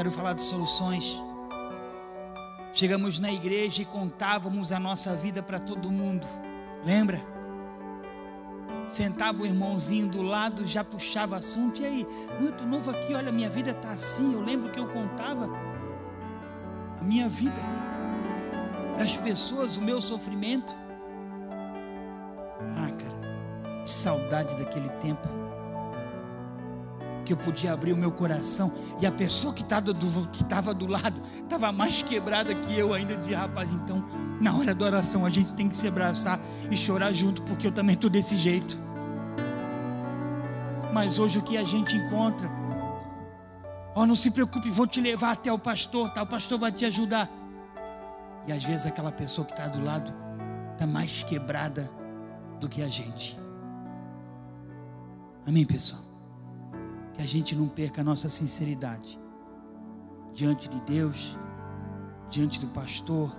quero 0.01 0.11
falar 0.11 0.33
de 0.33 0.41
soluções. 0.41 1.23
Chegamos 2.73 3.19
na 3.19 3.31
igreja 3.31 3.83
e 3.83 3.85
contávamos 3.85 4.73
a 4.73 4.81
nossa 4.81 5.15
vida 5.15 5.43
para 5.43 5.61
todo 5.61 5.91
mundo, 5.91 6.27
lembra? 6.83 7.21
Sentava 8.89 9.43
o 9.43 9.47
irmãozinho 9.47 10.09
do 10.09 10.23
lado, 10.23 10.67
já 10.67 10.83
puxava 10.83 11.37
assunto, 11.37 11.83
e 11.83 11.85
aí, 11.85 12.07
eu 12.41 12.51
tô 12.51 12.65
novo 12.65 12.91
aqui, 12.91 13.13
olha, 13.13 13.31
minha 13.31 13.51
vida 13.51 13.75
tá 13.75 13.91
assim. 13.91 14.33
Eu 14.33 14.41
lembro 14.41 14.73
que 14.73 14.81
eu 14.81 14.89
contava 14.89 15.51
a 16.99 17.05
minha 17.05 17.29
vida 17.29 17.61
para 18.95 19.05
as 19.05 19.19
pessoas, 19.19 19.77
o 19.77 19.83
meu 19.83 20.01
sofrimento. 20.01 20.75
Ah, 22.75 22.91
cara, 22.91 23.83
que 23.85 23.91
saudade 23.91 24.57
daquele 24.57 24.89
tempo 25.03 25.29
que 27.31 27.35
eu 27.35 27.37
podia 27.37 27.73
abrir 27.73 27.93
o 27.93 27.97
meu 27.97 28.11
coração 28.11 28.73
e 29.01 29.07
a 29.07 29.13
pessoa 29.13 29.55
que 29.55 29.63
estava 29.63 29.95
do, 30.75 30.85
do 30.87 30.87
lado 30.93 31.23
estava 31.41 31.71
mais 31.71 32.03
quebrada 32.03 32.53
que 32.53 32.77
eu 32.77 32.93
ainda 32.93 33.17
dizia, 33.17 33.39
rapaz, 33.39 33.71
então 33.71 34.05
na 34.41 34.53
hora 34.53 34.75
da 34.75 34.85
oração 34.85 35.25
a 35.25 35.31
gente 35.31 35.55
tem 35.55 35.69
que 35.69 35.77
se 35.77 35.87
abraçar 35.87 36.41
e 36.69 36.77
chorar 36.77 37.13
junto, 37.13 37.43
porque 37.43 37.69
eu 37.69 37.71
também 37.71 37.95
estou 37.95 38.11
desse 38.11 38.37
jeito. 38.37 38.77
Mas 40.93 41.21
hoje 41.21 41.39
o 41.39 41.43
que 41.43 41.57
a 41.57 41.63
gente 41.63 41.97
encontra, 41.97 42.51
ó, 43.95 44.03
oh, 44.03 44.07
não 44.07 44.17
se 44.17 44.33
preocupe, 44.33 44.69
vou 44.69 44.89
te 44.89 45.01
levar 45.01 45.31
até 45.31 45.53
o 45.53 45.59
pastor, 45.59 46.13
tá? 46.13 46.25
O 46.25 46.27
pastor 46.27 46.59
vai 46.59 46.73
te 46.73 46.85
ajudar. 46.85 47.31
E 48.45 48.51
às 48.51 48.65
vezes 48.65 48.87
aquela 48.87 49.13
pessoa 49.13 49.47
que 49.47 49.53
está 49.53 49.69
do 49.69 49.85
lado 49.85 50.13
está 50.73 50.85
mais 50.85 51.23
quebrada 51.23 51.89
do 52.59 52.69
que 52.69 52.83
a 52.83 52.89
gente. 52.89 53.39
Amém, 55.47 55.65
pessoal? 55.65 56.10
Que 57.15 57.23
a 57.23 57.27
gente 57.27 57.55
não 57.57 57.69
perca 57.69 58.01
a 58.01 58.05
nossa 58.05 58.29
sinceridade 58.29 59.21
diante 60.33 60.69
de 60.69 60.81
Deus, 60.83 61.37
diante 62.31 62.61
do 62.61 62.69
pastor. 62.69 63.35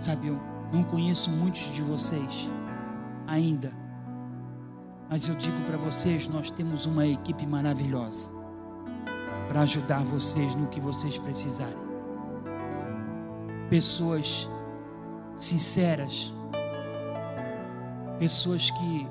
Sabe, 0.00 0.28
eu 0.28 0.38
não 0.72 0.84
conheço 0.84 1.30
muitos 1.30 1.72
de 1.72 1.82
vocês 1.82 2.50
ainda, 3.26 3.72
Mas 5.10 5.26
eu 5.26 5.34
digo 5.34 5.58
para 5.62 5.78
vocês, 5.78 6.28
nós 6.28 6.50
temos 6.50 6.84
uma 6.84 7.06
equipe 7.06 7.46
maravilhosa 7.46 8.28
para 9.48 9.62
ajudar 9.62 10.04
vocês 10.04 10.54
no 10.54 10.66
que 10.66 10.80
vocês 10.80 11.16
precisarem. 11.16 11.88
Pessoas 13.70 14.48
sinceras, 15.34 16.34
pessoas 18.18 18.70
que, 18.70 19.08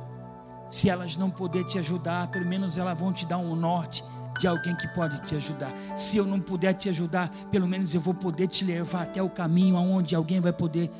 se 0.69 0.89
elas 0.89 1.17
não 1.17 1.29
puder 1.29 1.63
te 1.63 1.77
ajudar, 1.79 2.27
pelo 2.27 2.45
menos 2.45 2.77
elas 2.77 2.99
vão 2.99 3.13
te 3.13 3.25
dar 3.25 3.37
um 3.37 3.55
norte 3.55 4.03
de 4.39 4.47
alguém 4.47 4.75
que 4.75 4.87
pode 4.89 5.21
te 5.21 5.35
ajudar. 5.35 5.73
Se 5.95 6.17
eu 6.17 6.25
não 6.25 6.39
puder 6.39 6.73
te 6.73 6.89
ajudar, 6.89 7.29
pelo 7.51 7.67
menos 7.67 7.93
eu 7.93 8.01
vou 8.01 8.13
poder 8.13 8.47
te 8.47 8.63
levar 8.63 9.03
até 9.03 9.21
o 9.21 9.29
caminho 9.29 9.77
aonde 9.77 10.15
alguém 10.15 10.39
vai 10.39 10.53
poder 10.53 10.91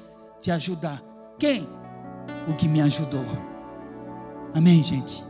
te 0.42 0.52
ajudar. 0.52 1.02
Quem? 1.38 1.68
O 2.48 2.54
que 2.54 2.68
me 2.68 2.82
ajudou. 2.82 3.26
Amém, 4.54 4.82
gente? 4.82 5.27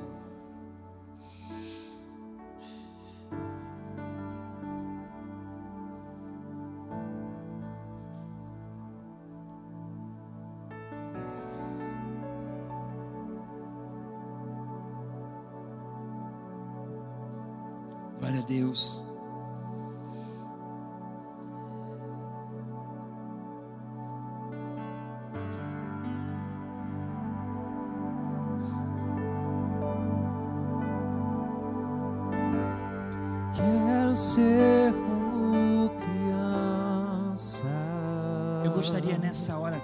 Deus. 18.47 19.03
Quero 33.53 34.15
ser 34.15 34.93
como 34.93 35.89
criança. 35.97 37.63
Eu 38.63 38.71
gostaria 38.71 39.17
nessa 39.17 39.57
hora. 39.57 39.81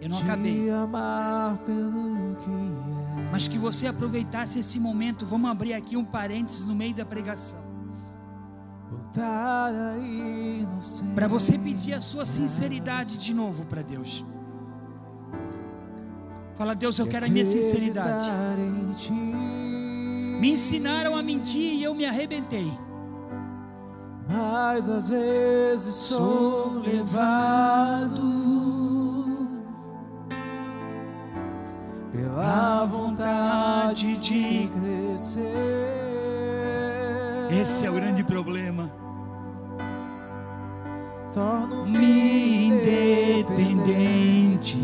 Eu 0.00 0.10
não 0.10 0.18
acabei. 0.18 0.68
amar 0.70 1.56
pelo. 1.58 2.11
Mas 3.30 3.48
que 3.48 3.58
você 3.58 3.86
aproveitasse 3.86 4.58
esse 4.58 4.78
momento. 4.78 5.24
Vamos 5.26 5.50
abrir 5.50 5.74
aqui 5.74 5.96
um 5.96 6.04
parênteses 6.04 6.66
no 6.66 6.74
meio 6.74 6.94
da 6.94 7.04
pregação. 7.04 7.58
Para 11.14 11.28
você 11.28 11.58
pedir 11.58 11.94
a 11.94 12.00
sua 12.00 12.26
sinceridade 12.26 13.18
de 13.18 13.32
novo 13.32 13.64
para 13.66 13.82
Deus. 13.82 14.24
Fala, 16.56 16.74
Deus, 16.74 16.98
eu 16.98 17.06
quero 17.06 17.26
a 17.26 17.28
minha 17.28 17.44
sinceridade. 17.44 18.30
Me 20.40 20.50
ensinaram 20.52 21.16
a 21.16 21.22
mentir 21.22 21.74
e 21.74 21.82
eu 21.82 21.94
me 21.94 22.04
arrebentei. 22.04 22.70
Mas 24.28 24.88
às 24.88 25.08
vezes 25.08 25.94
sou 25.94 26.80
levado 26.80 28.41
pela 32.32 32.86
vontade 32.86 34.16
de 34.16 34.68
crescer. 34.68 35.42
Esse 37.50 37.84
é 37.84 37.90
o 37.90 37.94
grande 37.94 38.24
problema. 38.24 38.90
Torno-me 41.34 42.68
independente. 42.68 44.78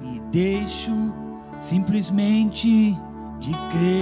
E 0.00 0.20
deixo 0.30 1.12
simplesmente 1.56 2.96
de 3.40 3.50
crer. 3.72 3.93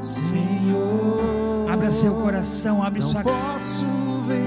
Senhor. 0.00 1.68
Abra 1.70 1.92
seu 1.92 2.14
coração, 2.14 2.82
abre 2.82 3.02
sua 3.02 3.22
posso 3.22 3.86
ver 4.26 4.40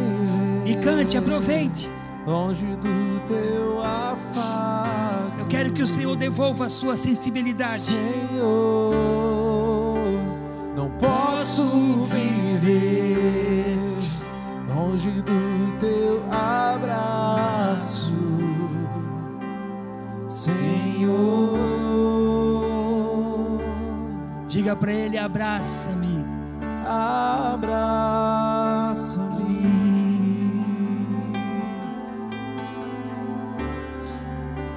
e 0.65 0.75
cante, 0.75 1.17
aproveite. 1.17 1.89
longe 2.25 2.65
do 2.65 3.21
teu 3.27 3.81
afago. 3.83 5.39
Eu 5.39 5.47
quero 5.47 5.71
que 5.71 5.81
o 5.81 5.87
Senhor 5.87 6.15
devolva 6.15 6.65
a 6.65 6.69
sua 6.69 6.95
sensibilidade. 6.97 7.79
Senhor, 7.79 8.93
não 10.75 10.89
posso 10.91 11.65
viver 12.05 13.77
longe 14.73 15.11
do 15.11 15.77
teu 15.79 16.23
abraço, 16.31 18.13
Senhor. 20.27 21.42
Diga 24.63 24.77
para 24.77 24.93
ele: 24.93 25.17
abraça-me. 25.17 26.23
Abraça-me. 26.87 27.83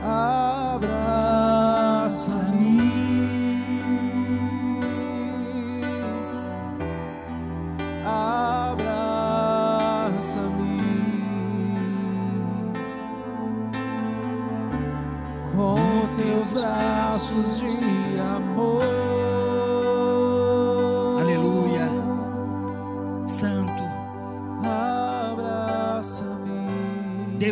Abraça-me. 0.03 1.07
Abraça-me. 8.05 9.07
Com 15.55 15.77
teus 16.16 16.51
braços 16.51 17.59
de 17.61 17.95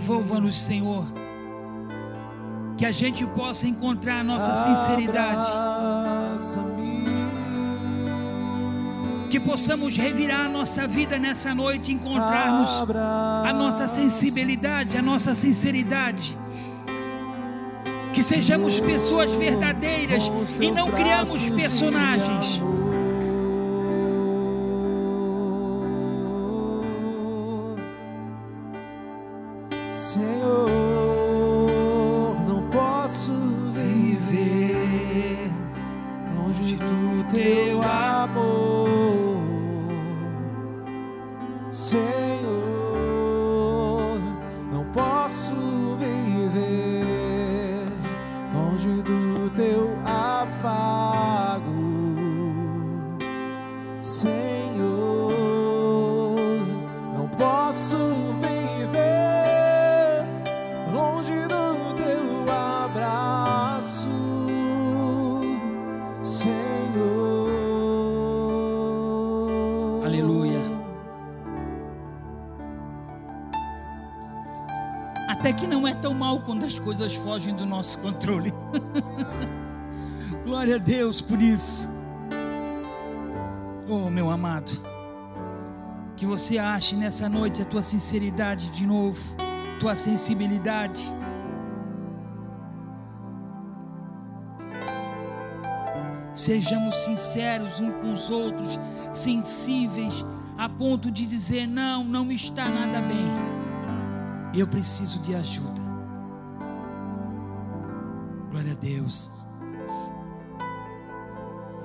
devolva-nos, 0.04 0.60
Senhor. 0.60 1.06
Que 2.76 2.84
a 2.84 2.92
gente 2.92 3.24
possa 3.28 3.66
encontrar 3.66 4.20
a 4.20 4.24
nossa 4.24 4.54
sinceridade. 4.54 5.50
Que 9.30 9.40
possamos 9.40 9.96
revirar 9.96 10.44
a 10.44 10.48
nossa 10.48 10.86
vida 10.86 11.18
nessa 11.18 11.54
noite 11.54 11.90
encontrarmos 11.90 12.70
a 13.44 13.52
nossa 13.52 13.88
sensibilidade, 13.88 14.98
a 14.98 15.02
nossa 15.02 15.34
sinceridade. 15.34 16.38
Que 18.12 18.22
sejamos 18.22 18.78
pessoas 18.80 19.30
verdadeiras 19.34 20.30
e 20.60 20.70
não 20.70 20.90
criamos 20.90 21.40
personagens. 21.50 22.60
Coisas 76.84 77.14
fogem 77.14 77.56
do 77.56 77.64
nosso 77.64 77.98
controle. 77.98 78.52
Glória 80.44 80.76
a 80.76 80.78
Deus 80.78 81.22
por 81.22 81.40
isso. 81.40 81.88
Oh, 83.88 84.10
meu 84.10 84.30
amado. 84.30 84.70
Que 86.14 86.26
você 86.26 86.58
ache 86.58 86.94
nessa 86.94 87.28
noite 87.28 87.62
a 87.62 87.64
tua 87.64 87.82
sinceridade 87.82 88.68
de 88.70 88.86
novo, 88.86 89.18
tua 89.80 89.96
sensibilidade. 89.96 91.02
Sejamos 96.36 96.98
sinceros 96.98 97.80
uns 97.80 97.94
com 97.94 98.12
os 98.12 98.30
outros, 98.30 98.78
sensíveis, 99.12 100.24
a 100.58 100.68
ponto 100.68 101.10
de 101.10 101.26
dizer: 101.26 101.66
não, 101.66 102.04
não 102.04 102.24
me 102.24 102.34
está 102.34 102.68
nada 102.68 103.00
bem, 103.00 103.26
eu 104.54 104.66
preciso 104.66 105.18
de 105.20 105.34
ajuda. 105.34 105.93
Deus. 108.84 109.32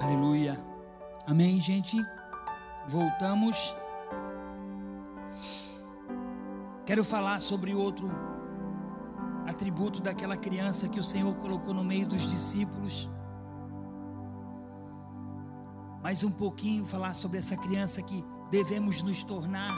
Aleluia. 0.02 0.62
Amém, 1.26 1.62
gente? 1.62 1.96
Voltamos. 2.90 3.74
Quero 6.86 7.06
falar 7.06 7.42
sobre 7.42 7.74
outro 7.74 8.12
atributo 9.48 10.02
daquela 10.02 10.36
criança 10.36 10.90
que 10.90 11.00
o 11.00 11.04
Senhor 11.04 11.34
colocou 11.36 11.74
no 11.74 11.86
meio 11.86 12.06
dos 12.06 12.30
discípulos. 12.30 13.10
Mais 16.04 16.22
um 16.22 16.32
pouquinho 16.32 16.86
falar 16.86 17.14
sobre 17.14 17.38
essa 17.38 17.56
criança 17.56 18.02
que 18.02 18.26
devemos 18.52 19.02
nos 19.02 19.24
tornar. 19.24 19.74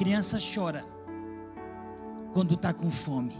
Criança 0.00 0.38
chora 0.38 0.82
quando 2.32 2.54
está 2.54 2.72
com 2.72 2.90
fome. 2.90 3.36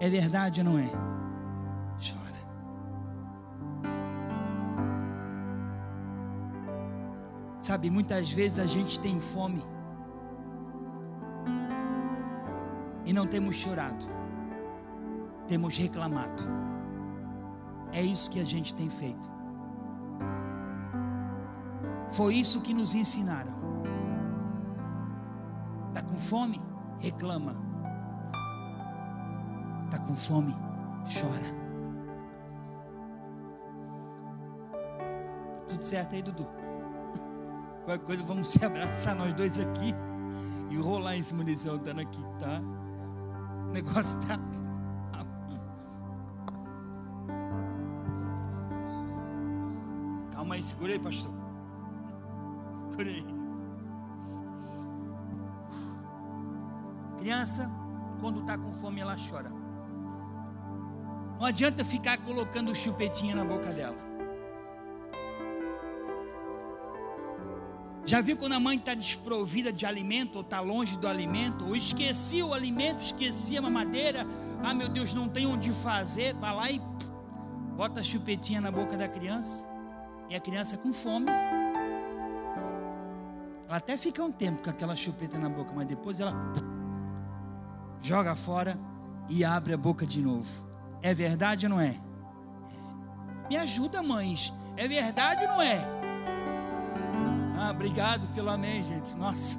É 0.00 0.08
verdade 0.08 0.62
ou 0.62 0.64
não 0.64 0.78
é? 0.78 0.88
Chora. 2.00 2.40
Sabe, 7.60 7.90
muitas 7.90 8.30
vezes 8.30 8.58
a 8.58 8.64
gente 8.64 8.98
tem 9.00 9.20
fome 9.20 9.62
e 13.04 13.12
não 13.12 13.26
temos 13.26 13.54
chorado, 13.56 14.06
temos 15.46 15.76
reclamado. 15.76 16.42
É 17.92 18.00
isso 18.00 18.30
que 18.30 18.40
a 18.40 18.44
gente 18.44 18.74
tem 18.74 18.88
feito. 18.88 19.30
Foi 22.08 22.34
isso 22.34 22.62
que 22.62 22.72
nos 22.72 22.94
ensinaram. 22.94 23.61
Fome? 26.28 26.60
Reclama. 27.00 27.56
Está 29.84 29.98
com 29.98 30.14
fome? 30.14 30.54
Chora. 31.04 31.62
Tá 34.72 35.66
tudo 35.68 35.84
certo 35.84 36.14
aí, 36.14 36.22
Dudu? 36.22 36.46
Qualquer 37.84 38.04
coisa, 38.04 38.22
vamos 38.22 38.48
se 38.48 38.64
abraçar 38.64 39.16
nós 39.16 39.34
dois 39.34 39.58
aqui 39.58 39.94
e 40.70 40.76
rolar 40.76 41.20
cima 41.22 41.44
desse 41.44 41.68
altar 41.68 41.98
aqui, 41.98 42.22
tá? 42.38 42.60
O 43.68 43.72
negócio 43.72 44.18
tá. 44.20 44.38
Calma 50.32 50.54
aí, 50.54 50.62
segura 50.62 50.92
aí, 50.92 50.98
pastor. 50.98 51.32
Segura 52.90 53.08
aí. 53.08 53.41
Criança, 57.22 57.70
quando 58.18 58.40
está 58.40 58.58
com 58.58 58.72
fome, 58.72 59.00
ela 59.00 59.16
chora. 59.30 59.48
Não 61.38 61.46
adianta 61.46 61.84
ficar 61.84 62.18
colocando 62.18 62.74
chupetinha 62.74 63.32
na 63.36 63.44
boca 63.44 63.72
dela. 63.72 63.96
Já 68.04 68.20
viu 68.20 68.36
quando 68.36 68.54
a 68.54 68.58
mãe 68.58 68.76
está 68.76 68.92
desprovida 68.92 69.72
de 69.72 69.86
alimento, 69.86 70.34
ou 70.34 70.42
está 70.42 70.58
longe 70.58 70.96
do 70.96 71.06
alimento, 71.06 71.64
ou 71.64 71.76
esquecia 71.76 72.44
o 72.44 72.52
alimento, 72.52 73.04
esquecia 73.04 73.60
a 73.60 73.62
mamadeira, 73.62 74.26
ah 74.60 74.74
meu 74.74 74.88
Deus, 74.88 75.14
não 75.14 75.28
tem 75.28 75.46
onde 75.46 75.70
fazer, 75.70 76.34
vai 76.34 76.56
lá 76.56 76.70
e 76.72 76.82
bota 77.76 78.00
a 78.00 78.02
chupetinha 78.02 78.60
na 78.60 78.72
boca 78.72 78.96
da 78.96 79.06
criança, 79.06 79.64
e 80.28 80.34
a 80.34 80.40
criança 80.40 80.76
com 80.76 80.92
fome, 80.92 81.28
ela 83.68 83.76
até 83.76 83.96
fica 83.96 84.24
um 84.24 84.32
tempo 84.32 84.64
com 84.64 84.70
aquela 84.70 84.96
chupeta 84.96 85.38
na 85.38 85.48
boca, 85.48 85.72
mas 85.72 85.86
depois 85.86 86.18
ela 86.18 86.34
joga 88.02 88.34
fora 88.34 88.78
e 89.28 89.44
abre 89.44 89.72
a 89.72 89.78
boca 89.78 90.04
de 90.04 90.20
novo. 90.20 90.48
É 91.00 91.14
verdade 91.14 91.66
ou 91.66 91.70
não 91.70 91.80
é? 91.80 91.98
Me 93.48 93.56
ajuda, 93.56 94.02
mães. 94.02 94.52
É 94.76 94.86
verdade 94.88 95.42
ou 95.44 95.48
não 95.48 95.62
é? 95.62 95.86
Ah, 97.58 97.70
obrigado 97.70 98.26
pelo 98.34 98.50
amém, 98.50 98.84
gente. 98.84 99.14
Nossa. 99.14 99.58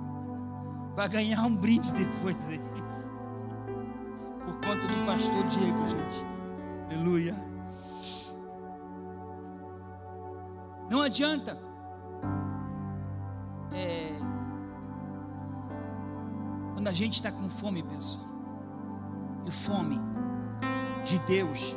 Vai 0.96 1.08
ganhar 1.08 1.42
um 1.42 1.54
brinde 1.54 1.92
depois 1.92 2.48
aí. 2.48 2.60
Por 4.44 4.54
conta 4.54 4.86
do 4.86 5.06
pastor 5.06 5.46
Diego, 5.48 5.88
gente. 5.88 6.26
Aleluia. 6.86 7.36
Não 10.90 11.02
adianta. 11.02 11.69
Quando 16.80 16.88
a 16.88 16.92
gente 16.92 17.12
está 17.12 17.30
com 17.30 17.46
fome, 17.46 17.82
pessoal, 17.82 18.24
e 19.44 19.50
fome 19.50 20.00
de 21.04 21.18
Deus, 21.26 21.76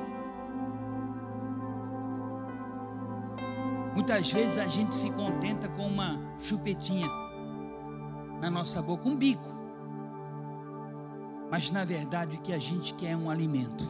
muitas 3.94 4.32
vezes 4.32 4.58
a 4.58 4.66
gente 4.66 4.96
se 4.96 5.12
contenta 5.12 5.68
com 5.68 5.86
uma 5.86 6.18
chupetinha 6.40 7.10
na 8.40 8.50
nossa 8.50 8.82
boca, 8.82 9.10
um 9.10 9.18
bico, 9.18 9.54
mas 11.52 11.70
na 11.70 11.84
verdade 11.84 12.38
o 12.38 12.40
que 12.40 12.54
a 12.54 12.60
gente 12.60 12.94
quer 12.94 13.12
é 13.12 13.18
um 13.18 13.30
alimento. 13.30 13.84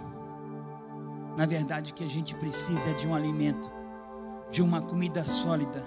Na 1.38 1.46
verdade, 1.46 1.92
o 1.92 1.96
que 1.96 2.04
a 2.04 2.10
gente 2.10 2.34
precisa 2.34 2.90
é 2.90 2.94
de 2.94 3.08
um 3.08 3.14
alimento, 3.14 3.72
de 4.50 4.64
uma 4.64 4.82
comida 4.82 5.28
sólida. 5.28 5.84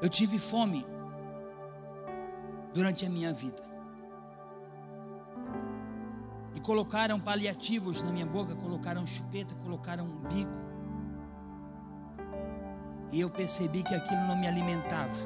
Eu 0.00 0.08
tive 0.08 0.38
fome 0.38 0.86
durante 2.72 3.04
a 3.04 3.10
minha 3.10 3.32
vida. 3.32 3.62
E 6.54 6.60
colocaram 6.60 7.18
paliativos 7.18 8.02
na 8.02 8.12
minha 8.12 8.26
boca, 8.26 8.54
colocaram 8.54 9.06
chupeta, 9.06 9.54
colocaram 9.56 10.04
um 10.04 10.18
bico. 10.28 10.68
E 13.10 13.20
eu 13.20 13.30
percebi 13.30 13.82
que 13.82 13.94
aquilo 13.94 14.20
não 14.26 14.36
me 14.36 14.46
alimentava, 14.46 15.16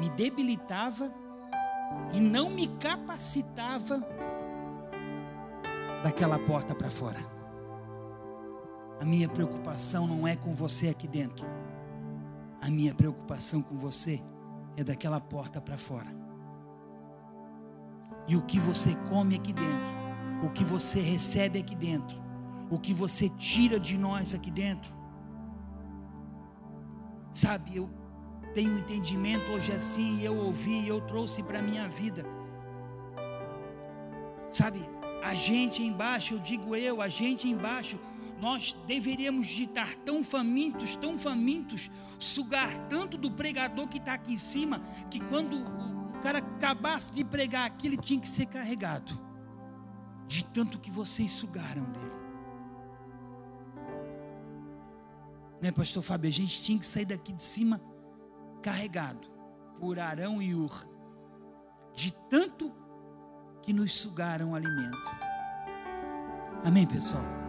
me 0.00 0.08
debilitava 0.10 1.12
e 2.12 2.20
não 2.20 2.48
me 2.50 2.66
capacitava 2.78 4.02
daquela 6.02 6.38
porta 6.38 6.74
para 6.74 6.90
fora. 6.90 7.20
A 9.00 9.04
minha 9.04 9.28
preocupação 9.28 10.06
não 10.06 10.26
é 10.26 10.34
com 10.34 10.54
você 10.54 10.88
aqui 10.88 11.06
dentro. 11.06 11.46
A 12.64 12.70
minha 12.70 12.94
preocupação 12.94 13.60
com 13.60 13.76
você 13.76 14.22
é 14.74 14.82
daquela 14.82 15.20
porta 15.20 15.60
para 15.60 15.76
fora. 15.76 16.08
E 18.26 18.36
o 18.36 18.40
que 18.40 18.58
você 18.58 18.94
come 19.10 19.36
aqui 19.36 19.52
dentro, 19.52 19.92
o 20.42 20.48
que 20.48 20.64
você 20.64 20.98
recebe 20.98 21.58
aqui 21.58 21.76
dentro, 21.76 22.18
o 22.70 22.78
que 22.78 22.94
você 22.94 23.28
tira 23.28 23.78
de 23.78 23.98
nós 23.98 24.32
aqui 24.32 24.50
dentro. 24.50 24.96
Sabe, 27.34 27.76
eu 27.76 27.90
tenho 28.54 28.72
um 28.72 28.78
entendimento 28.78 29.44
hoje 29.52 29.70
assim, 29.70 30.22
eu 30.22 30.34
ouvi, 30.34 30.88
eu 30.88 31.02
trouxe 31.02 31.42
para 31.42 31.58
a 31.58 31.62
minha 31.62 31.86
vida. 31.86 32.24
Sabe, 34.50 34.80
a 35.22 35.34
gente 35.34 35.82
embaixo, 35.82 36.32
eu 36.32 36.38
digo 36.38 36.74
eu, 36.74 37.02
a 37.02 37.10
gente 37.10 37.46
embaixo, 37.46 38.00
nós 38.44 38.76
deveríamos 38.86 39.46
de 39.46 39.64
estar 39.64 39.94
tão 40.04 40.22
famintos, 40.22 40.94
tão 40.96 41.16
famintos, 41.16 41.90
sugar 42.18 42.76
tanto 42.88 43.16
do 43.16 43.30
pregador 43.30 43.88
que 43.88 43.96
está 43.96 44.12
aqui 44.12 44.34
em 44.34 44.36
cima, 44.36 44.82
que 45.10 45.18
quando 45.18 45.56
o 45.56 46.20
cara 46.20 46.40
acabasse 46.40 47.10
de 47.10 47.24
pregar 47.24 47.64
aqui, 47.64 47.86
ele 47.86 47.96
tinha 47.96 48.20
que 48.20 48.28
ser 48.28 48.44
carregado, 48.44 49.18
de 50.28 50.44
tanto 50.44 50.78
que 50.78 50.90
vocês 50.90 51.30
sugaram 51.30 51.84
dele. 51.84 52.12
Né, 55.62 55.72
pastor 55.72 56.02
Fábio? 56.02 56.28
A 56.28 56.32
gente 56.32 56.62
tinha 56.62 56.78
que 56.78 56.86
sair 56.86 57.06
daqui 57.06 57.32
de 57.32 57.42
cima 57.42 57.80
carregado 58.60 59.26
por 59.80 59.98
Arão 59.98 60.42
e 60.42 60.54
Ur, 60.54 60.86
de 61.94 62.12
tanto 62.28 62.70
que 63.62 63.72
nos 63.72 63.96
sugaram 63.96 64.54
alimento. 64.54 65.08
Amém, 66.62 66.86
pessoal? 66.86 67.43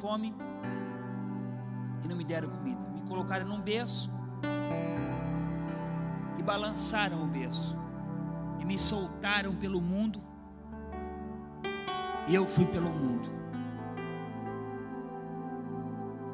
Fome 0.00 0.34
e 2.04 2.08
não 2.08 2.16
me 2.16 2.24
deram 2.24 2.48
comida. 2.48 2.88
Me 2.90 3.02
colocaram 3.02 3.46
num 3.46 3.60
berço 3.60 4.10
e 6.38 6.42
balançaram 6.42 7.22
o 7.22 7.26
berço 7.26 7.76
e 8.58 8.64
me 8.64 8.78
soltaram 8.78 9.54
pelo 9.54 9.80
mundo 9.80 10.22
e 12.28 12.34
eu 12.34 12.46
fui 12.46 12.66
pelo 12.66 12.90
mundo. 12.90 13.28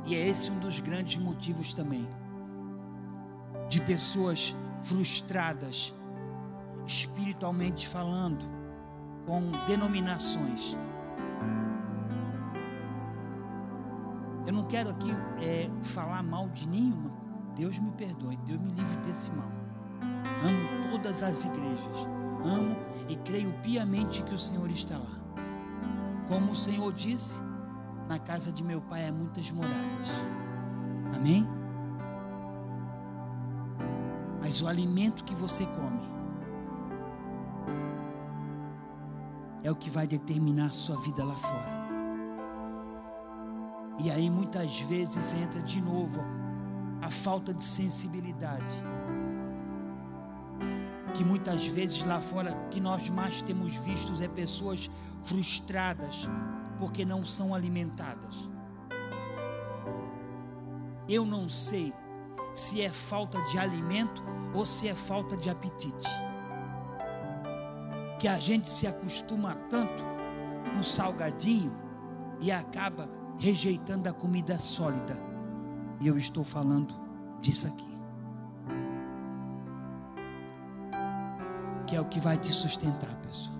E 0.06 0.14
é 0.14 0.28
esse 0.28 0.50
um 0.50 0.58
dos 0.58 0.80
grandes 0.80 1.16
motivos 1.16 1.72
também 1.72 2.06
de 3.70 3.80
pessoas 3.80 4.54
frustradas, 4.82 5.94
espiritualmente 6.86 7.88
falando, 7.88 8.44
com 9.24 9.50
denominações. 9.66 10.76
Quero 14.74 14.90
aqui 14.90 15.12
é, 15.40 15.70
falar 15.84 16.20
mal 16.24 16.48
de 16.48 16.68
nenhuma. 16.68 17.12
Deus 17.54 17.78
me 17.78 17.92
perdoe, 17.92 18.36
Deus 18.38 18.60
me 18.60 18.72
livre 18.72 18.96
desse 19.06 19.30
mal. 19.30 19.46
Amo 20.42 20.90
todas 20.90 21.22
as 21.22 21.44
igrejas, 21.44 22.08
amo 22.44 22.76
e 23.08 23.14
creio 23.14 23.52
piamente 23.62 24.24
que 24.24 24.34
o 24.34 24.38
Senhor 24.38 24.68
está 24.72 24.98
lá. 24.98 25.20
Como 26.26 26.50
o 26.50 26.56
Senhor 26.56 26.92
disse, 26.92 27.40
na 28.08 28.18
casa 28.18 28.50
de 28.50 28.64
meu 28.64 28.80
pai 28.80 29.06
há 29.06 29.12
muitas 29.12 29.48
moradas. 29.52 30.08
Amém? 31.14 31.46
Mas 34.40 34.60
o 34.60 34.66
alimento 34.66 35.22
que 35.22 35.36
você 35.36 35.64
come 35.66 36.02
é 39.62 39.70
o 39.70 39.76
que 39.76 39.88
vai 39.88 40.08
determinar 40.08 40.66
a 40.66 40.72
sua 40.72 40.96
vida 40.96 41.24
lá 41.24 41.36
fora. 41.36 41.73
E 44.04 44.10
aí 44.10 44.28
muitas 44.28 44.80
vezes 44.80 45.32
entra 45.32 45.62
de 45.62 45.80
novo 45.80 46.20
a 47.00 47.08
falta 47.08 47.54
de 47.54 47.64
sensibilidade. 47.64 48.84
Que 51.14 51.24
muitas 51.24 51.66
vezes 51.66 52.04
lá 52.04 52.20
fora 52.20 52.52
que 52.70 52.82
nós 52.82 53.08
mais 53.08 53.40
temos 53.40 53.74
vistos 53.76 54.20
é 54.20 54.28
pessoas 54.28 54.90
frustradas 55.22 56.28
porque 56.78 57.02
não 57.02 57.24
são 57.24 57.54
alimentadas. 57.54 58.50
Eu 61.08 61.24
não 61.24 61.48
sei 61.48 61.90
se 62.52 62.82
é 62.82 62.90
falta 62.90 63.40
de 63.44 63.58
alimento 63.58 64.22
ou 64.52 64.66
se 64.66 64.86
é 64.86 64.94
falta 64.94 65.34
de 65.34 65.48
apetite. 65.48 66.10
Que 68.18 68.28
a 68.28 68.38
gente 68.38 68.68
se 68.68 68.86
acostuma 68.86 69.54
tanto 69.70 70.04
com 70.74 70.82
salgadinho 70.82 71.72
e 72.38 72.52
acaba 72.52 73.23
rejeitando 73.38 74.08
a 74.08 74.12
comida 74.12 74.58
sólida. 74.58 75.16
E 76.00 76.06
eu 76.06 76.16
estou 76.18 76.44
falando 76.44 76.94
disso 77.40 77.66
aqui. 77.66 77.94
Que 81.86 81.96
é 81.96 82.00
o 82.00 82.06
que 82.06 82.20
vai 82.20 82.38
te 82.38 82.50
sustentar, 82.52 83.14
pessoal. 83.16 83.54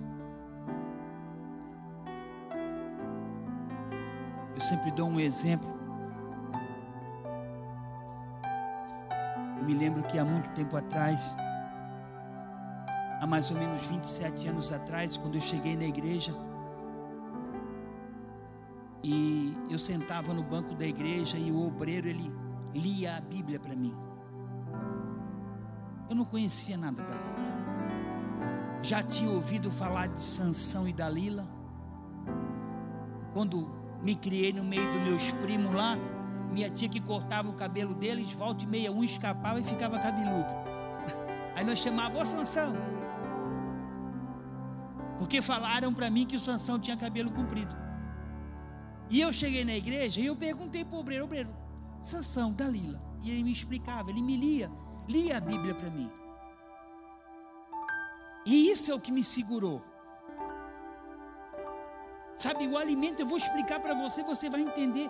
Eu 4.53 4.61
sempre 4.61 4.91
dou 4.91 5.07
um 5.07 5.19
exemplo 5.19 5.75
me 9.65 9.73
lembro 9.73 10.03
que 10.03 10.19
há 10.19 10.23
muito 10.23 10.49
tempo 10.51 10.77
atrás, 10.77 11.35
há 13.19 13.25
mais 13.25 13.49
ou 13.49 13.57
menos 13.57 13.87
27 13.87 14.47
anos 14.47 14.71
atrás, 14.71 15.17
quando 15.17 15.35
eu 15.35 15.41
cheguei 15.41 15.75
na 15.75 15.85
igreja, 15.85 16.33
eu 19.75 19.79
sentava 19.79 20.33
no 20.33 20.41
banco 20.41 20.73
da 20.73 20.87
igreja 20.87 21.37
e 21.37 21.51
o 21.51 21.67
obreiro 21.67 22.07
ele 22.07 22.31
lia 22.73 23.17
a 23.17 23.19
Bíblia 23.19 23.59
para 23.59 23.75
mim. 23.75 23.93
Eu 26.09 26.15
não 26.15 26.23
conhecia 26.23 26.77
nada 26.77 27.03
da 27.03 27.17
Bíblia. 27.17 27.45
Já 28.81 29.03
tinha 29.03 29.29
ouvido 29.29 29.69
falar 29.69 30.07
de 30.07 30.21
Sansão 30.21 30.87
e 30.87 30.93
Dalila. 30.93 31.45
Quando 33.33 33.69
me 34.01 34.15
criei 34.15 34.53
no 34.53 34.63
meio 34.63 34.89
dos 34.93 35.01
meus 35.01 35.31
primos 35.41 35.75
lá, 35.75 35.97
minha 36.53 36.69
tia 36.69 36.87
que 36.87 37.01
cortava 37.01 37.49
o 37.49 37.53
cabelo 37.53 37.93
deles, 37.93 38.31
volta 38.31 38.63
e 38.63 38.67
meia, 38.67 38.93
um 38.93 39.03
escapava 39.03 39.59
e 39.59 39.63
ficava 39.63 39.99
cabeludo. 39.99 40.53
Aí 41.53 41.65
nós 41.65 41.79
chamávamos, 41.79 42.21
ô 42.21 42.25
Sansão. 42.25 42.73
Porque 45.19 45.41
falaram 45.41 45.93
para 45.93 46.09
mim 46.09 46.25
que 46.25 46.37
o 46.37 46.39
Sansão 46.39 46.79
tinha 46.79 46.95
cabelo 46.95 47.29
comprido. 47.29 47.84
E 49.09 49.21
eu 49.21 49.31
cheguei 49.31 49.63
na 49.63 49.75
igreja 49.75 50.19
e 50.19 50.25
eu 50.25 50.35
perguntei 50.35 50.83
para 50.83 50.95
o 50.95 50.99
obreiro, 50.99 51.25
obreiro, 51.25 51.55
Sansão, 52.01 52.51
Dalila. 52.51 53.01
E 53.21 53.31
ele 53.31 53.43
me 53.43 53.51
explicava, 53.51 54.09
ele 54.09 54.21
me 54.21 54.35
lia, 54.35 54.71
lia 55.07 55.37
a 55.37 55.39
Bíblia 55.39 55.73
para 55.75 55.89
mim. 55.89 56.09
E 58.45 58.69
isso 58.69 58.91
é 58.91 58.95
o 58.95 58.99
que 58.99 59.11
me 59.11 59.23
segurou. 59.23 59.81
Sabe, 62.37 62.67
o 62.67 62.77
alimento 62.77 63.21
eu 63.21 63.25
vou 63.25 63.37
explicar 63.37 63.79
para 63.79 63.95
você, 63.95 64.21
você 64.23 64.49
vai 64.49 64.61
entender 64.61 65.09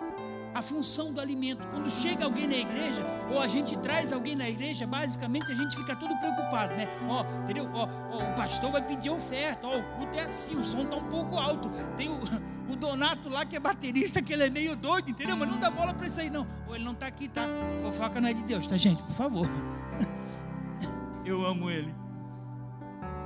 a 0.56 0.62
função 0.62 1.12
do 1.12 1.20
alimento. 1.20 1.66
Quando 1.68 1.90
chega 1.90 2.24
alguém 2.24 2.46
na 2.46 2.56
igreja, 2.56 3.04
ou 3.30 3.40
a 3.40 3.46
gente 3.46 3.76
traz 3.78 4.10
alguém 4.10 4.34
na 4.34 4.48
igreja, 4.48 4.86
basicamente 4.86 5.52
a 5.52 5.54
gente 5.54 5.76
fica 5.76 5.94
todo 5.94 6.16
preocupado, 6.16 6.74
né? 6.74 6.88
Ó, 7.10 7.24
entendeu? 7.42 7.68
Ó, 7.74 7.84
o 7.84 8.34
pastor 8.34 8.72
vai 8.72 8.82
pedir 8.82 9.10
oferta, 9.10 9.66
ó, 9.66 9.78
o 9.78 9.82
culto 9.96 10.16
é 10.16 10.22
assim, 10.22 10.56
o 10.56 10.64
som 10.64 10.84
está 10.84 10.96
um 10.96 11.04
pouco 11.10 11.36
alto. 11.36 11.70
Tem 11.98 12.08
o, 12.08 12.18
o 12.72 12.74
Donato 12.74 13.28
lá 13.28 13.44
que 13.44 13.54
é 13.54 13.60
baterista, 13.60 14.22
que 14.22 14.32
ele 14.32 14.44
é 14.44 14.50
meio 14.50 14.74
doido, 14.74 15.10
entendeu? 15.10 15.36
Mas 15.36 15.50
não 15.50 15.58
dá 15.58 15.70
bola 15.70 15.92
para 15.92 16.06
isso 16.06 16.20
aí, 16.20 16.30
não. 16.30 16.46
Ou 16.66 16.74
ele 16.74 16.84
não 16.84 16.92
está 16.92 17.06
aqui, 17.06 17.28
tá? 17.28 17.46
Fofoca 17.82 18.18
não 18.18 18.28
é 18.28 18.32
de 18.32 18.42
Deus, 18.44 18.66
tá, 18.66 18.78
gente? 18.78 19.02
Por 19.02 19.14
favor. 19.14 19.46
Eu 21.22 21.44
amo 21.44 21.68
ele. 21.68 21.94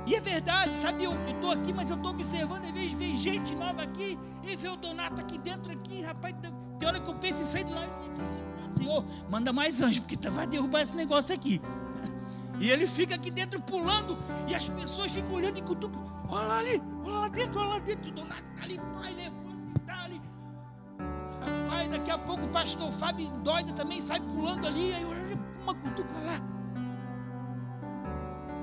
E 0.05 0.15
é 0.15 0.19
verdade, 0.19 0.75
sabe? 0.75 1.05
Eu 1.05 1.13
estou 1.27 1.51
aqui, 1.51 1.71
mas 1.71 1.91
eu 1.91 1.95
estou 1.95 2.11
observando, 2.11 2.65
às 2.65 2.71
vezes 2.71 2.93
ver 2.93 3.15
gente 3.15 3.53
nova 3.53 3.83
aqui 3.83 4.17
e 4.41 4.55
ver 4.55 4.69
o 4.69 4.75
Donato 4.75 5.21
aqui 5.21 5.37
dentro 5.37 5.71
aqui, 5.71 6.01
rapaz. 6.01 6.33
Tem 6.81 6.87
hora 6.87 6.99
que 6.99 7.07
eu 7.07 7.13
penso 7.13 7.43
em 7.43 7.45
sair 7.45 7.63
de 7.63 7.71
lá 7.71 7.81
e 7.81 7.85
aqui, 7.85 8.79
Senhor, 8.79 9.05
manda 9.29 9.53
mais 9.53 9.79
anjo, 9.83 10.01
porque 10.01 10.17
vai 10.31 10.47
derrubar 10.47 10.81
esse 10.81 10.95
negócio 10.95 11.33
aqui. 11.33 11.61
E 12.59 12.69
ele 12.69 12.85
fica 12.85 13.15
aqui 13.15 13.31
dentro 13.31 13.59
pulando, 13.59 14.15
e 14.47 14.53
as 14.53 14.69
pessoas 14.69 15.11
ficam 15.11 15.31
olhando 15.33 15.57
e 15.57 15.63
cutucam. 15.63 15.99
Olha 16.29 16.45
lá 16.45 16.59
ali, 16.59 16.83
olha 17.03 17.17
lá 17.17 17.27
dentro, 17.27 17.59
olha 17.59 17.69
lá 17.69 17.79
dentro. 17.79 18.11
O 18.11 18.13
Donato 18.13 18.43
está 18.51 18.63
ali, 18.63 18.77
pai, 18.77 19.13
levanta 19.13 19.79
tá 19.83 20.03
ali. 20.03 20.21
Rapaz, 21.39 21.89
daqui 21.89 22.11
a 22.11 22.17
pouco 22.19 22.45
o 22.45 22.49
pastor 22.49 22.91
Fábio 22.91 23.31
doida 23.39 23.73
também 23.73 23.99
sai 23.99 24.19
pulando 24.19 24.67
ali, 24.67 24.93
aí 24.93 25.03
uma 25.03 25.73
cutuca 25.73 26.13
lá. 26.23 26.35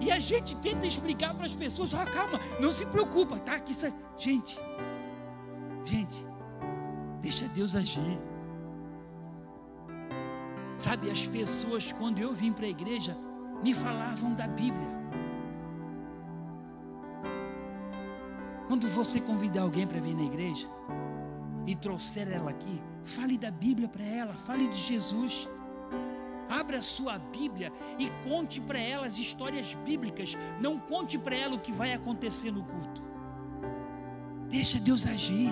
E 0.00 0.12
a 0.12 0.20
gente 0.20 0.54
tenta 0.58 0.86
explicar 0.86 1.34
para 1.34 1.46
as 1.46 1.56
pessoas: 1.56 1.92
ah, 1.92 2.06
calma, 2.06 2.38
não 2.60 2.70
se 2.70 2.86
preocupa, 2.86 3.36
tá? 3.40 3.58
Que 3.58 3.72
isso 3.72 3.86
é... 3.86 3.92
Gente, 4.16 4.56
gente, 5.84 6.24
Deixa 7.20 7.48
Deus 7.48 7.74
agir. 7.74 8.18
Sabe, 10.76 11.10
as 11.10 11.26
pessoas, 11.26 11.92
quando 11.92 12.20
eu 12.20 12.32
vim 12.32 12.52
para 12.52 12.66
a 12.66 12.68
igreja, 12.68 13.16
me 13.62 13.74
falavam 13.74 14.32
da 14.32 14.46
Bíblia. 14.46 14.98
Quando 18.68 18.88
você 18.88 19.20
convidar 19.20 19.62
alguém 19.62 19.86
para 19.86 20.00
vir 20.00 20.14
na 20.14 20.22
igreja 20.22 20.68
e 21.66 21.74
trouxer 21.74 22.30
ela 22.30 22.50
aqui, 22.50 22.80
fale 23.02 23.36
da 23.36 23.50
Bíblia 23.50 23.88
para 23.88 24.04
ela, 24.04 24.34
fale 24.34 24.68
de 24.68 24.76
Jesus. 24.76 25.48
Abra 26.48 26.80
sua 26.80 27.18
Bíblia 27.18 27.72
e 27.98 28.08
conte 28.28 28.60
para 28.60 28.78
ela 28.78 29.06
as 29.06 29.18
histórias 29.18 29.74
bíblicas. 29.84 30.36
Não 30.60 30.78
conte 30.78 31.18
para 31.18 31.34
ela 31.34 31.56
o 31.56 31.60
que 31.60 31.72
vai 31.72 31.92
acontecer 31.92 32.50
no 32.50 32.62
culto. 32.62 33.02
Deixa 34.48 34.78
Deus 34.78 35.06
agir. 35.06 35.50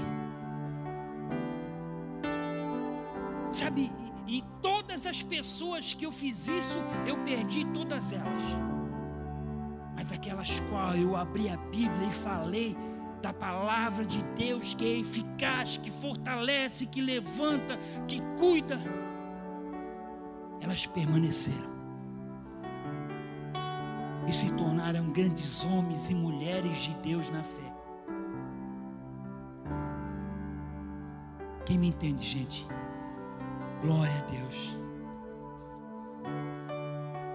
Sabe, 3.51 3.93
e, 4.27 4.43
todas 4.61 5.07
as 5.07 5.23
pessoas 5.23 5.95
que 5.95 6.05
eu 6.05 6.13
fiz 6.13 6.49
isso, 6.49 6.79
eu 7.07 7.17
perdi 7.19 7.65
todas 7.67 8.13
elas. 8.13 8.43
Mas 9.95 10.13
aquelas 10.13 10.61
quais 10.69 11.01
eu 11.01 11.17
abri 11.17 11.49
a 11.49 11.57
Bíblia 11.57 12.09
e 12.09 12.13
falei 12.13 12.77
da 13.23 13.33
palavra 13.33 14.05
de 14.05 14.23
Deus 14.35 14.75
que 14.75 14.85
é 14.85 14.99
eficaz, 14.99 15.79
que 15.79 15.91
fortalece, 15.91 16.87
que 16.87 17.01
levanta, 17.01 17.79
que 18.07 18.21
cuida, 18.39 18.81
elas 20.61 20.87
permaneceram 20.87 21.77
e 24.27 24.33
se 24.33 24.53
tornaram 24.55 25.11
grandes 25.11 25.65
homens 25.65 26.11
e 26.11 26.15
mulheres 26.15 26.77
de 26.77 26.95
Deus 26.97 27.31
na 27.31 27.43
fé. 27.43 27.73
Quem 31.65 31.79
me 31.79 31.89
entende, 31.89 32.25
gente? 32.25 32.67
Glória 33.83 34.19
a 34.19 34.31
Deus. 34.31 34.79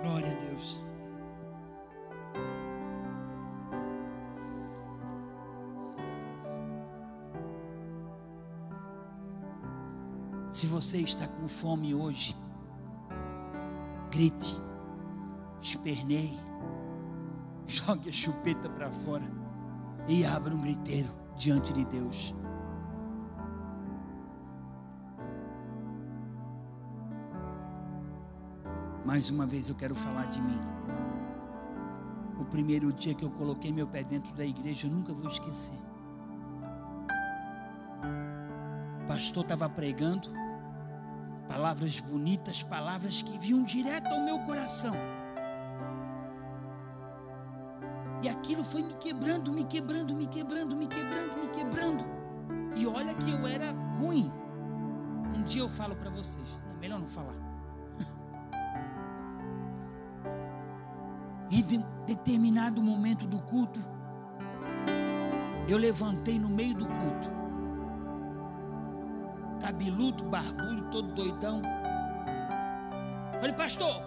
Glória 0.03 0.31
a 0.31 0.39
Deus. 0.45 0.83
Se 10.51 10.67
você 10.67 10.97
está 10.99 11.27
com 11.27 11.47
fome 11.47 11.95
hoje, 11.95 12.35
grite, 14.11 14.61
esperneie, 15.61 16.37
jogue 17.65 18.09
a 18.09 18.11
chupeta 18.11 18.69
para 18.69 18.91
fora 18.91 19.29
e 20.07 20.25
abra 20.25 20.53
um 20.53 20.61
griteiro 20.61 21.09
diante 21.37 21.71
de 21.71 21.85
Deus. 21.85 22.35
Mais 29.11 29.29
uma 29.29 29.45
vez 29.45 29.67
eu 29.67 29.75
quero 29.75 29.93
falar 29.93 30.27
de 30.27 30.41
mim. 30.41 30.57
O 32.39 32.45
primeiro 32.45 32.93
dia 32.93 33.13
que 33.13 33.25
eu 33.25 33.29
coloquei 33.29 33.69
meu 33.69 33.85
pé 33.85 34.05
dentro 34.05 34.33
da 34.33 34.45
igreja, 34.45 34.87
eu 34.87 34.89
nunca 34.89 35.11
vou 35.11 35.27
esquecer. 35.27 35.75
O 39.03 39.07
pastor 39.09 39.43
estava 39.43 39.67
pregando, 39.67 40.29
palavras 41.45 41.99
bonitas, 41.99 42.63
palavras 42.63 43.21
que 43.21 43.37
vinham 43.37 43.65
direto 43.65 44.07
ao 44.07 44.21
meu 44.21 44.39
coração. 44.45 44.95
E 48.23 48.29
aquilo 48.29 48.63
foi 48.63 48.81
me 48.81 48.93
quebrando, 48.93 49.51
me 49.51 49.65
quebrando, 49.65 50.15
me 50.15 50.25
quebrando, 50.25 50.73
me 50.73 50.87
quebrando, 50.87 51.37
me 51.37 51.47
quebrando. 51.49 52.05
E 52.77 52.87
olha 52.87 53.13
que 53.13 53.29
eu 53.29 53.45
era 53.45 53.73
ruim. 53.99 54.31
Um 55.35 55.43
dia 55.43 55.63
eu 55.63 55.69
falo 55.69 55.97
para 55.97 56.09
vocês, 56.09 56.57
é 56.73 56.79
melhor 56.79 56.97
não 56.97 57.09
falar. 57.09 57.50
E 61.51 61.61
de 61.61 61.77
determinado 62.07 62.81
momento 62.81 63.27
do 63.27 63.37
culto, 63.39 63.83
eu 65.67 65.77
levantei 65.77 66.39
no 66.39 66.47
meio 66.47 66.73
do 66.73 66.85
culto. 66.87 67.29
Cabeludo, 69.61 70.23
barbudo, 70.23 70.89
todo 70.89 71.13
doidão. 71.13 71.61
Falei, 73.39 73.53
pastor, 73.53 74.01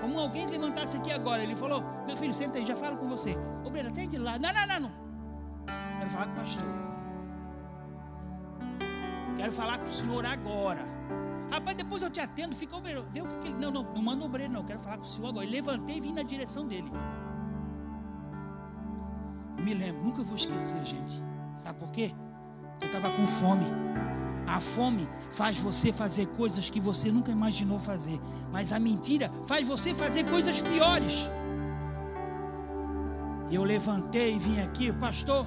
como 0.00 0.18
alguém 0.18 0.46
levantasse 0.46 0.96
aqui 0.96 1.12
agora, 1.12 1.42
ele 1.42 1.56
falou: 1.56 1.82
Meu 2.06 2.16
filho, 2.16 2.32
senta 2.32 2.58
aí, 2.58 2.64
já 2.64 2.76
falo 2.76 2.96
com 2.96 3.08
você. 3.08 3.36
Ô, 3.64 3.70
Breno, 3.70 3.88
até 3.88 4.06
de 4.06 4.18
lá. 4.18 4.38
Não, 4.38 4.52
não, 4.52 4.66
não, 4.66 4.80
não. 4.80 4.92
Quero 5.98 6.10
falar 6.10 6.26
com 6.26 6.32
o 6.32 6.36
pastor. 6.36 6.68
Quero 9.36 9.52
falar 9.52 9.78
com 9.78 9.86
o 9.86 9.92
senhor 9.92 10.24
agora. 10.24 10.82
Rapaz, 11.52 11.76
depois 11.76 12.00
eu 12.00 12.08
te 12.08 12.18
atendo, 12.18 12.56
fica 12.56 12.74
obreiro. 12.74 13.04
Vê 13.12 13.20
o 13.20 13.26
que, 13.26 13.38
que 13.40 13.48
ele. 13.48 13.58
Não, 13.58 13.70
não, 13.70 13.82
não 13.82 14.00
manda 14.00 14.24
obreiro, 14.24 14.50
não. 14.50 14.64
Quero 14.64 14.80
falar 14.80 14.96
com 14.96 15.02
o 15.02 15.06
senhor 15.06 15.28
agora. 15.28 15.44
Eu 15.44 15.50
levantei 15.50 15.98
e 15.98 16.00
vim 16.00 16.14
na 16.14 16.22
direção 16.22 16.66
dele. 16.66 16.90
Eu 19.58 19.62
me 19.62 19.74
lembro, 19.74 20.02
nunca 20.02 20.22
vou 20.22 20.34
esquecer, 20.34 20.82
gente. 20.82 21.22
Sabe 21.58 21.78
por 21.78 21.92
quê? 21.92 22.14
Eu 22.80 22.86
estava 22.86 23.10
com 23.10 23.26
fome. 23.26 23.66
A 24.46 24.60
fome 24.60 25.06
faz 25.30 25.58
você 25.58 25.92
fazer 25.92 26.26
coisas 26.28 26.70
que 26.70 26.80
você 26.80 27.12
nunca 27.12 27.30
imaginou 27.30 27.78
fazer. 27.78 28.18
Mas 28.50 28.72
a 28.72 28.78
mentira 28.78 29.30
faz 29.46 29.68
você 29.68 29.92
fazer 29.92 30.24
coisas 30.24 30.62
piores. 30.62 31.28
Eu 33.50 33.62
levantei 33.62 34.36
e 34.36 34.38
vim 34.38 34.58
aqui, 34.58 34.90
pastor. 34.90 35.46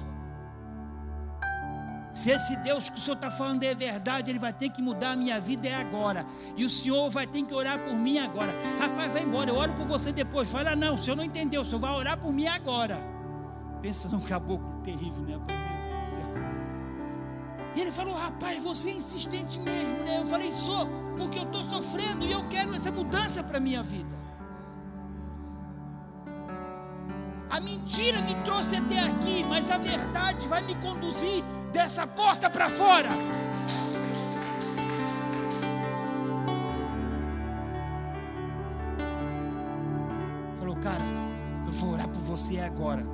Se 2.16 2.30
esse 2.30 2.56
Deus 2.56 2.88
que 2.88 2.96
o 2.96 3.00
Senhor 3.00 3.14
está 3.14 3.30
falando 3.30 3.62
é 3.62 3.74
verdade, 3.74 4.30
Ele 4.30 4.38
vai 4.38 4.50
ter 4.50 4.70
que 4.70 4.80
mudar 4.80 5.10
a 5.10 5.16
minha 5.16 5.38
vida 5.38 5.68
é 5.68 5.74
agora. 5.74 6.24
E 6.56 6.64
o 6.64 6.68
Senhor 6.68 7.10
vai 7.10 7.26
ter 7.26 7.42
que 7.42 7.52
orar 7.52 7.78
por 7.78 7.92
mim 7.92 8.18
agora. 8.18 8.54
Rapaz, 8.80 9.12
vai 9.12 9.22
embora, 9.22 9.50
eu 9.50 9.54
oro 9.54 9.74
por 9.74 9.84
você 9.84 10.10
depois. 10.10 10.48
Fala, 10.48 10.74
não, 10.74 10.94
o 10.94 10.98
Senhor 10.98 11.14
não 11.14 11.22
entendeu, 11.22 11.60
o 11.60 11.64
Senhor 11.64 11.78
vai 11.78 11.92
orar 11.92 12.16
por 12.16 12.32
mim 12.32 12.46
agora. 12.46 12.98
Pensa 13.82 14.08
num 14.08 14.20
caboclo 14.20 14.80
terrível, 14.82 15.22
né? 15.24 15.38
E 17.74 17.80
ele 17.82 17.92
falou, 17.92 18.14
rapaz, 18.14 18.62
você 18.62 18.88
é 18.88 18.92
insistente 18.94 19.58
mesmo, 19.58 20.02
né? 20.06 20.16
Eu 20.16 20.26
falei, 20.26 20.50
sou, 20.52 20.88
porque 21.18 21.38
eu 21.38 21.42
estou 21.42 21.64
sofrendo 21.64 22.24
e 22.24 22.32
eu 22.32 22.48
quero 22.48 22.74
essa 22.74 22.90
mudança 22.90 23.42
para 23.42 23.58
a 23.58 23.60
minha 23.60 23.82
vida. 23.82 24.16
A 27.48 27.60
mentira 27.60 28.20
me 28.20 28.34
trouxe 28.42 28.76
até 28.76 29.00
aqui, 29.00 29.44
mas 29.44 29.70
a 29.70 29.78
verdade 29.78 30.48
vai 30.48 30.62
me 30.62 30.74
conduzir 30.76 31.44
dessa 31.72 32.06
porta 32.06 32.50
para 32.50 32.68
fora. 32.68 33.08
Falou, 40.58 40.76
cara, 40.76 41.02
eu 41.66 41.72
vou 41.72 41.92
orar 41.92 42.08
por 42.08 42.20
você 42.20 42.58
agora. 42.58 43.06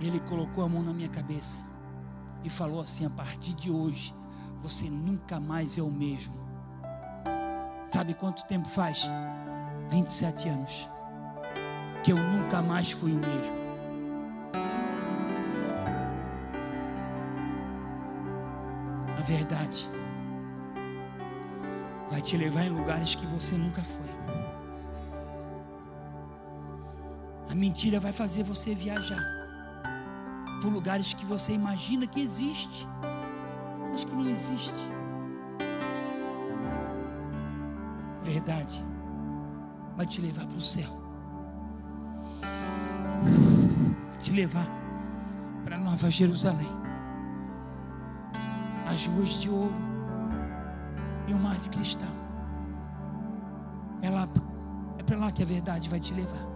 Ele 0.00 0.20
colocou 0.20 0.64
a 0.64 0.68
mão 0.68 0.82
na 0.82 0.92
minha 0.92 1.08
cabeça 1.08 1.64
e 2.42 2.50
falou 2.50 2.80
assim: 2.80 3.06
a 3.06 3.10
partir 3.10 3.54
de 3.54 3.70
hoje, 3.70 4.14
você 4.60 4.90
nunca 4.90 5.38
mais 5.38 5.78
é 5.78 5.82
o 5.82 5.90
mesmo. 5.90 6.34
Sabe 7.88 8.14
quanto 8.14 8.44
tempo 8.46 8.68
faz? 8.68 9.08
27 9.90 10.48
anos. 10.48 10.97
Que 12.08 12.12
eu 12.12 12.16
nunca 12.16 12.62
mais 12.62 12.90
fui 12.90 13.12
o 13.12 13.16
mesmo. 13.16 13.58
A 19.18 19.20
verdade 19.20 19.86
vai 22.10 22.22
te 22.22 22.34
levar 22.38 22.64
em 22.64 22.70
lugares 22.70 23.14
que 23.14 23.26
você 23.26 23.58
nunca 23.58 23.82
foi. 23.82 24.08
A 27.50 27.54
mentira 27.54 28.00
vai 28.00 28.12
fazer 28.12 28.42
você 28.42 28.74
viajar 28.74 29.22
por 30.62 30.72
lugares 30.72 31.12
que 31.12 31.26
você 31.26 31.52
imagina 31.52 32.06
que 32.06 32.22
existe, 32.22 32.88
mas 33.90 34.02
que 34.06 34.14
não 34.14 34.26
existe. 34.30 34.88
Verdade 38.22 38.82
vai 39.94 40.06
te 40.06 40.22
levar 40.22 40.46
para 40.46 40.56
o 40.56 40.62
céu, 40.62 41.07
te 44.18 44.32
levar 44.32 44.68
para 45.64 45.78
Nova 45.78 46.10
Jerusalém, 46.10 46.68
as 48.86 49.06
ruas 49.06 49.40
de 49.40 49.50
ouro 49.50 49.74
e 51.26 51.32
o 51.32 51.38
mar 51.38 51.56
de 51.56 51.68
cristal. 51.68 52.08
É 54.00 54.10
lá, 54.10 54.28
é 54.98 55.02
para 55.02 55.16
lá 55.16 55.32
que 55.32 55.42
a 55.42 55.46
verdade 55.46 55.88
vai 55.88 56.00
te 56.00 56.14
levar. 56.14 56.46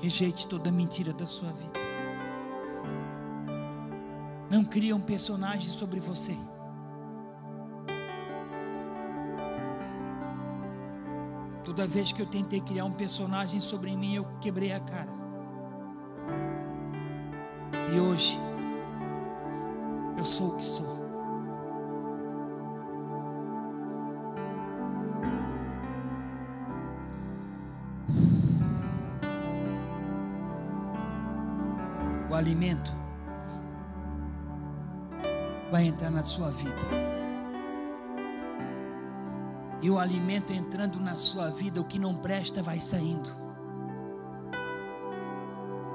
Rejeite 0.00 0.46
toda 0.46 0.70
mentira 0.70 1.12
da 1.12 1.26
sua 1.26 1.52
vida. 1.52 1.80
Não 4.50 4.64
cria 4.64 4.94
um 4.94 5.00
personagem 5.00 5.68
sobre 5.68 6.00
você. 6.00 6.36
Toda 11.76 11.86
vez 11.86 12.10
que 12.10 12.22
eu 12.22 12.26
tentei 12.26 12.58
criar 12.58 12.86
um 12.86 12.90
personagem 12.90 13.60
sobre 13.60 13.94
mim, 13.94 14.14
eu 14.14 14.24
quebrei 14.40 14.72
a 14.72 14.80
cara. 14.80 15.12
E 17.94 18.00
hoje, 18.00 18.40
eu 20.16 20.24
sou 20.24 20.54
o 20.54 20.56
que 20.56 20.64
sou. 20.64 20.96
O 32.30 32.34
alimento 32.34 32.90
vai 35.70 35.84
entrar 35.84 36.10
na 36.10 36.24
sua 36.24 36.50
vida. 36.50 37.15
E 39.82 39.90
o 39.90 39.98
alimento 39.98 40.52
entrando 40.52 40.98
na 40.98 41.16
sua 41.16 41.50
vida, 41.50 41.80
o 41.80 41.84
que 41.84 41.98
não 41.98 42.14
presta 42.14 42.62
vai 42.62 42.80
saindo. 42.80 43.30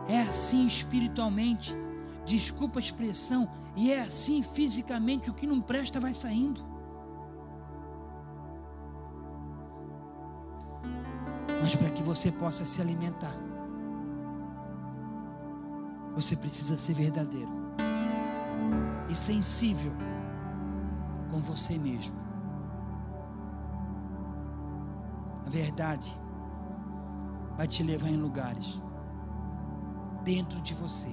É 0.08 0.22
assim 0.22 0.68
espiritualmente, 0.68 1.76
desculpa 2.26 2.80
a 2.80 2.82
expressão, 2.82 3.50
e 3.76 3.92
é 3.92 4.02
assim 4.02 4.44
fisicamente, 4.44 5.30
o 5.30 5.34
que 5.34 5.48
não 5.48 5.62
presta 5.62 6.00
vai 6.00 6.14
saindo. 6.14 6.64
Mas 11.62 11.76
para 11.76 11.90
que 11.90 12.04
você 12.04 12.32
possa 12.32 12.66
se 12.66 12.82
alimentar, 12.82 13.36
você 16.14 16.36
precisa 16.36 16.78
ser 16.78 16.94
verdadeiro 16.94 17.52
e 19.10 19.16
sensível 19.16 19.94
com 21.30 21.40
você 21.40 21.78
mesmo. 21.78 22.21
Verdade 25.52 26.20
vai 27.56 27.68
te 27.68 27.84
levar 27.84 28.10
em 28.10 28.18
lugares 28.18 28.82
dentro 30.24 30.60
de 30.62 30.74
você 30.74 31.10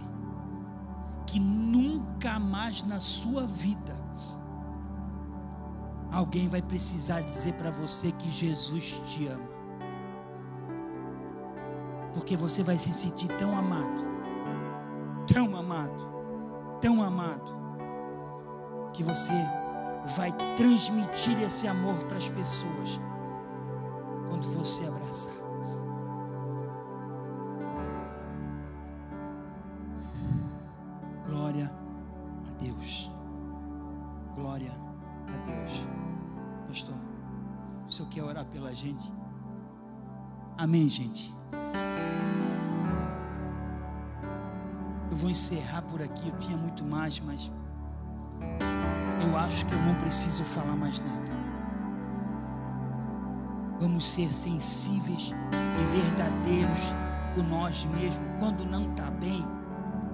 que 1.27 1.39
nunca 1.39 2.39
mais 2.39 2.83
na 2.83 3.01
sua 3.01 3.47
vida 3.47 3.95
alguém 6.11 6.49
vai 6.49 6.63
precisar 6.63 7.21
dizer 7.21 7.53
para 7.55 7.71
você 7.71 8.13
que 8.13 8.31
Jesus 8.31 9.03
te 9.07 9.27
ama. 9.27 9.49
Porque 12.15 12.37
você 12.37 12.63
vai 12.63 12.79
se 12.79 12.93
sentir 12.93 13.29
tão 13.37 13.57
amado, 13.57 14.05
tão 15.27 15.55
amado, 15.55 16.03
tão 16.81 17.03
amado 17.03 17.57
que 18.95 19.05
você 19.05 19.35
vai 20.17 20.33
transmitir 20.57 21.39
esse 21.43 21.69
amor 21.69 21.97
para 22.07 22.17
as 22.17 22.29
pessoas 22.31 22.99
você 24.59 24.85
abraçar. 24.87 25.33
Glória 31.27 31.73
a 32.47 32.63
Deus. 32.63 33.11
Glória 34.35 34.73
a 35.29 35.37
Deus. 35.47 35.87
Pastor, 36.67 36.95
o 37.87 37.93
senhor 37.93 38.09
quer 38.09 38.23
orar 38.25 38.45
pela 38.47 38.75
gente? 38.75 39.13
Amém, 40.57 40.89
gente. 40.89 41.33
Eu 45.09 45.17
vou 45.17 45.31
encerrar 45.31 45.83
por 45.83 46.03
aqui. 46.03 46.29
Eu 46.29 46.37
tinha 46.39 46.57
muito 46.57 46.85
mais, 46.85 47.21
mas 47.21 47.51
eu 49.25 49.37
acho 49.37 49.65
que 49.67 49.73
eu 49.73 49.81
não 49.83 49.95
preciso 49.95 50.43
falar 50.43 50.77
mais 50.77 51.01
nada. 51.01 51.48
Vamos 53.81 54.09
ser 54.09 54.33
sensíveis 54.33 55.31
e 55.31 55.97
verdadeiros 55.97 56.81
com 57.35 57.43
nós 57.43 57.85
mesmos. 57.85 58.27
Quando 58.39 58.65
não 58.65 58.91
está 58.91 59.11
bem, 59.11 59.45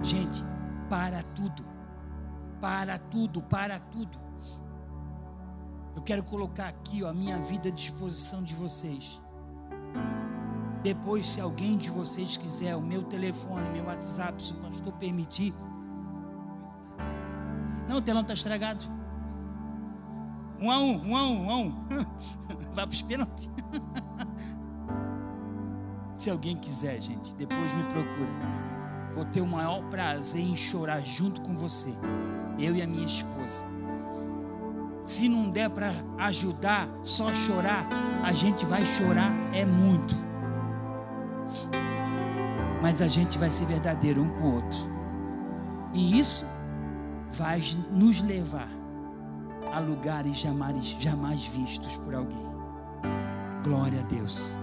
gente, 0.01 0.43
para 0.89 1.23
tudo. 1.35 1.65
Para 2.61 2.97
tudo, 2.97 3.41
para 3.41 3.79
tudo. 3.79 4.19
Eu 5.95 6.01
quero 6.01 6.23
colocar 6.23 6.67
aqui 6.67 7.03
ó, 7.03 7.09
a 7.09 7.13
minha 7.13 7.39
vida 7.39 7.69
à 7.69 7.71
disposição 7.71 8.43
de 8.43 8.53
vocês. 8.53 9.21
Depois, 10.83 11.27
se 11.27 11.41
alguém 11.41 11.77
de 11.77 11.89
vocês 11.89 12.37
quiser, 12.37 12.75
o 12.75 12.81
meu 12.81 13.01
telefone, 13.03 13.69
meu 13.71 13.85
WhatsApp, 13.85 14.41
se 14.43 14.53
o 14.53 14.57
pastor 14.57 14.93
permitir. 14.93 15.51
Não, 17.87 17.97
o 17.97 18.01
telão 18.01 18.21
está 18.21 18.33
estragado. 18.33 18.85
Um 20.65 20.71
a 20.71 20.79
um, 20.79 21.09
um 21.09 21.15
a 21.15 21.23
um, 21.27 21.45
um 21.45 21.51
a 21.51 21.57
um. 21.57 21.85
Vai 22.73 22.87
para 22.87 22.89
os 22.89 23.01
pênaltis. 23.03 23.49
se 26.15 26.29
alguém 26.29 26.57
quiser, 26.57 26.99
gente, 26.99 27.35
depois 27.35 27.61
me 27.61 27.83
procura. 27.93 28.55
Vou 29.13 29.25
ter 29.25 29.41
o 29.41 29.47
maior 29.47 29.83
prazer 29.89 30.41
em 30.41 30.55
chorar 30.55 31.01
junto 31.01 31.39
com 31.41 31.55
você. 31.55 31.93
Eu 32.57 32.75
e 32.75 32.81
a 32.81 32.87
minha 32.87 33.05
esposa. 33.05 33.67
Se 35.03 35.29
não 35.29 35.51
der 35.51 35.69
para 35.69 35.91
ajudar, 36.17 36.89
só 37.03 37.31
chorar, 37.33 37.87
a 38.23 38.33
gente 38.33 38.65
vai 38.65 38.81
chorar 38.81 39.31
é 39.53 39.63
muito 39.63 40.15
mas 42.81 43.01
a 43.01 43.07
gente 43.07 43.39
vai 43.39 43.49
ser 43.49 43.65
verdadeiro 43.65 44.21
um 44.21 44.29
com 44.29 44.43
o 44.43 44.53
outro. 44.57 44.77
E 45.91 46.19
isso 46.19 46.45
vai 47.33 47.59
nos 47.89 48.21
levar 48.21 48.69
a 49.75 49.79
lugares 49.81 50.37
jamais, 50.37 50.95
jamais 50.97 51.45
vistos 51.47 51.97
por 51.97 52.15
alguém. 52.15 52.47
Glória 53.61 53.99
a 53.99 54.03
Deus. 54.03 54.57